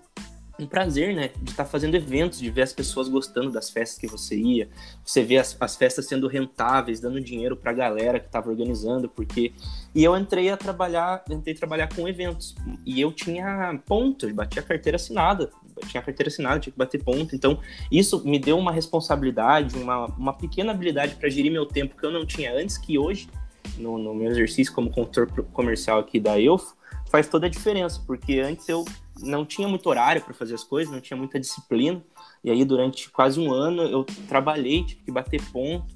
um 0.58 0.66
prazer, 0.66 1.14
né, 1.14 1.30
de 1.40 1.50
estar 1.50 1.64
fazendo 1.64 1.94
eventos, 1.94 2.38
de 2.38 2.50
ver 2.50 2.62
as 2.62 2.72
pessoas 2.72 3.08
gostando 3.08 3.50
das 3.50 3.70
festas 3.70 3.98
que 3.98 4.06
você 4.06 4.36
ia, 4.36 4.68
você 5.04 5.22
vê 5.22 5.38
as, 5.38 5.56
as 5.58 5.76
festas 5.76 6.06
sendo 6.06 6.28
rentáveis, 6.28 7.00
dando 7.00 7.20
dinheiro 7.20 7.56
para 7.56 7.70
a 7.70 7.74
galera 7.74 8.20
que 8.20 8.26
estava 8.26 8.50
organizando, 8.50 9.08
porque 9.08 9.52
e 9.94 10.04
eu 10.04 10.16
entrei 10.16 10.50
a 10.50 10.56
trabalhar, 10.56 11.24
entrei 11.30 11.54
a 11.54 11.58
trabalhar 11.58 11.94
com 11.94 12.06
eventos 12.06 12.54
e 12.84 13.00
eu 13.00 13.12
tinha 13.12 13.78
pontos, 13.86 14.30
batia 14.32 14.62
a 14.62 14.64
carteira 14.64 14.96
assinada, 14.96 15.50
tinha 15.86 16.00
a 16.00 16.04
carteira 16.04 16.28
assinada, 16.28 16.60
tinha 16.60 16.72
que 16.72 16.78
bater 16.78 17.02
ponto. 17.02 17.34
Então, 17.34 17.58
isso 17.90 18.22
me 18.24 18.38
deu 18.38 18.58
uma 18.58 18.72
responsabilidade, 18.72 19.76
uma, 19.76 20.06
uma 20.06 20.32
pequena 20.32 20.72
habilidade 20.72 21.14
para 21.16 21.28
gerir 21.28 21.50
meu 21.50 21.66
tempo 21.66 21.96
que 21.96 22.04
eu 22.04 22.10
não 22.10 22.24
tinha 22.26 22.54
antes, 22.54 22.78
que 22.78 22.98
hoje, 22.98 23.28
no, 23.76 23.98
no 23.98 24.14
meu 24.14 24.30
exercício 24.30 24.72
como 24.72 24.90
consultor 24.90 25.26
comercial 25.52 25.98
aqui 25.98 26.18
da 26.18 26.38
EUFO, 26.40 26.76
faz 27.10 27.28
toda 27.28 27.46
a 27.46 27.50
diferença, 27.50 28.02
porque 28.06 28.40
antes 28.40 28.66
eu 28.68 28.84
não 29.20 29.44
tinha 29.44 29.68
muito 29.68 29.86
horário 29.88 30.22
para 30.22 30.32
fazer 30.32 30.54
as 30.54 30.64
coisas, 30.64 30.92
não 30.92 31.00
tinha 31.00 31.16
muita 31.16 31.38
disciplina, 31.38 32.02
e 32.42 32.50
aí 32.50 32.64
durante 32.64 33.10
quase 33.10 33.38
um 33.38 33.52
ano 33.52 33.82
eu 33.82 34.04
trabalhei, 34.26 34.82
tive 34.82 35.02
que 35.02 35.12
bater 35.12 35.42
ponto, 35.52 35.94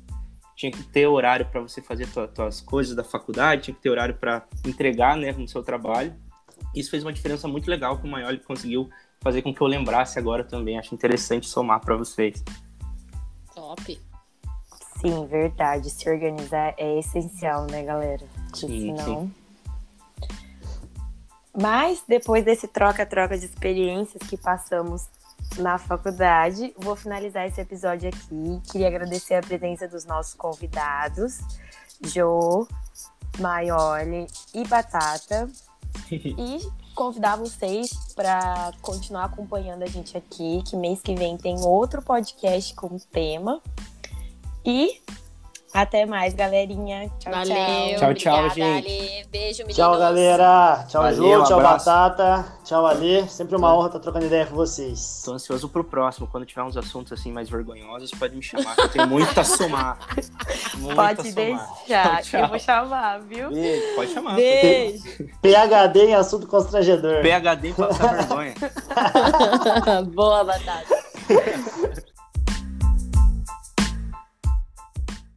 tinha 0.55 0.71
que 0.71 0.83
ter 0.83 1.07
horário 1.07 1.47
para 1.47 1.61
você 1.61 1.83
fazer 1.83 2.07
suas 2.07 2.61
coisas 2.61 2.95
da 2.95 3.05
faculdade, 3.05 3.65
tinha 3.65 3.75
que 3.75 3.81
ter 3.81 3.91
horário 3.91 4.15
para 4.15 4.47
entregar 4.67 5.17
né, 5.17 5.33
no 5.33 5.47
seu 5.47 5.63
trabalho. 5.63 6.15
isso 6.75 6.91
fez 6.91 7.03
uma 7.03 7.13
diferença 7.13 7.47
muito 7.49 7.71
legal 7.71 7.99
que 7.99 8.07
o 8.07 8.11
Maioli 8.11 8.39
conseguiu 8.39 8.89
fazer 9.21 9.43
com 9.43 9.55
que 9.55 9.61
eu 9.61 9.67
lembrasse 9.67 10.19
agora 10.19 10.45
também. 10.45 10.79
Acho 10.79 10.95
interessante 10.95 11.49
somar 11.49 11.81
para 11.81 11.97
vocês. 11.97 12.43
Top. 13.55 14.01
Sim, 15.01 15.27
verdade. 15.27 15.91
Se 15.91 16.09
organizar 16.09 16.75
é 16.79 16.99
essencial, 16.99 17.67
né, 17.71 17.83
galera? 17.83 18.25
Porque 18.51 18.67
Sim, 18.67 18.97
senão... 18.97 19.31
Mas 21.59 22.05
depois 22.07 22.45
desse 22.45 22.69
troca-troca 22.69 23.39
de 23.39 23.47
experiências 23.47 24.23
que 24.29 24.37
passamos 24.37 25.09
na 25.57 25.79
faculdade, 25.79 26.75
vou 26.77 26.95
finalizar 26.95 27.47
esse 27.47 27.61
episódio 27.61 28.11
aqui. 28.11 28.61
Queria 28.71 28.89
agradecer 28.89 29.35
a 29.35 29.41
presença 29.41 29.89
dos 29.89 30.05
nossos 30.05 30.35
convidados, 30.35 31.39
Jo, 32.05 32.69
Maioli 33.39 34.27
e 34.55 34.67
Batata. 34.67 35.49
E 36.13 36.86
convidar 36.97 37.37
vocês 37.37 37.91
para 38.17 38.73
continuar 38.81 39.27
acompanhando 39.27 39.83
a 39.83 39.87
gente 39.87 40.17
aqui, 40.17 40.63
que 40.67 40.75
mês 40.75 41.01
que 41.03 41.15
vem 41.15 41.37
tem 41.37 41.61
outro 41.61 42.03
podcast 42.03 42.75
com 42.75 42.97
tema. 42.97 43.61
E 44.65 45.01
até 45.75 46.07
mais, 46.07 46.33
galerinha. 46.35 47.11
Tchau, 47.19 47.33
Valeu. 47.33 47.99
Tchau, 47.99 48.15
tchau, 48.15 48.35
obrigada, 48.47 48.55
gente. 48.55 48.87
Ale. 48.89 49.27
Beijo, 49.31 49.59
meninos. 49.59 49.77
Tchau, 49.77 49.99
galera. 49.99 50.85
Tchau, 50.89 51.03
Valeu, 51.03 51.41
Ju. 51.41 51.45
Tchau, 51.47 51.59
abraço. 51.59 51.85
Batata. 51.85 52.45
Tchau, 52.65 52.87
Ale. 52.87 53.29
Sempre 53.29 53.57
uma 53.57 53.75
honra 53.77 53.87
estar 53.89 53.99
trocando 54.01 54.27
ideia 54.27 54.47
com 54.47 54.55
vocês. 54.57 55.23
Tô 55.25 55.33
ansioso 55.33 55.69
pro 55.69 55.85
próximo. 55.85 56.27
Quando 56.27 56.47
tiver 56.47 56.63
uns 56.63 56.77
assuntos 56.77 57.13
assim 57.13 57.31
mais 57.31 57.49
vergonhosos, 57.51 58.11
pode 58.13 58.35
me 58.35 58.43
chamar, 58.43 58.75
que 58.75 58.81
eu 58.83 58.89
tenho 58.89 59.07
muito 59.07 59.39
a 59.39 59.45
somar. 59.45 59.99
Muito 60.77 60.93
a 61.01 61.07
Pode 61.15 61.33
somar. 61.33 61.69
deixar, 61.87 62.23
Tchau, 62.23 62.41
eu 62.41 62.49
vou 62.49 62.59
chamar, 62.59 63.21
viu? 63.21 63.49
Beijo, 63.51 63.95
pode 63.97 64.13
chamar. 64.13 64.35
Beijo. 64.37 65.03
PHD 65.41 66.07
em 66.07 66.15
assunto 66.15 66.47
constrangedor. 66.47 67.23
PHD 67.23 67.69
em 67.69 67.73
passar 67.73 68.15
vergonha. 68.15 68.55
Boa, 70.15 70.45
batata. 70.45 70.97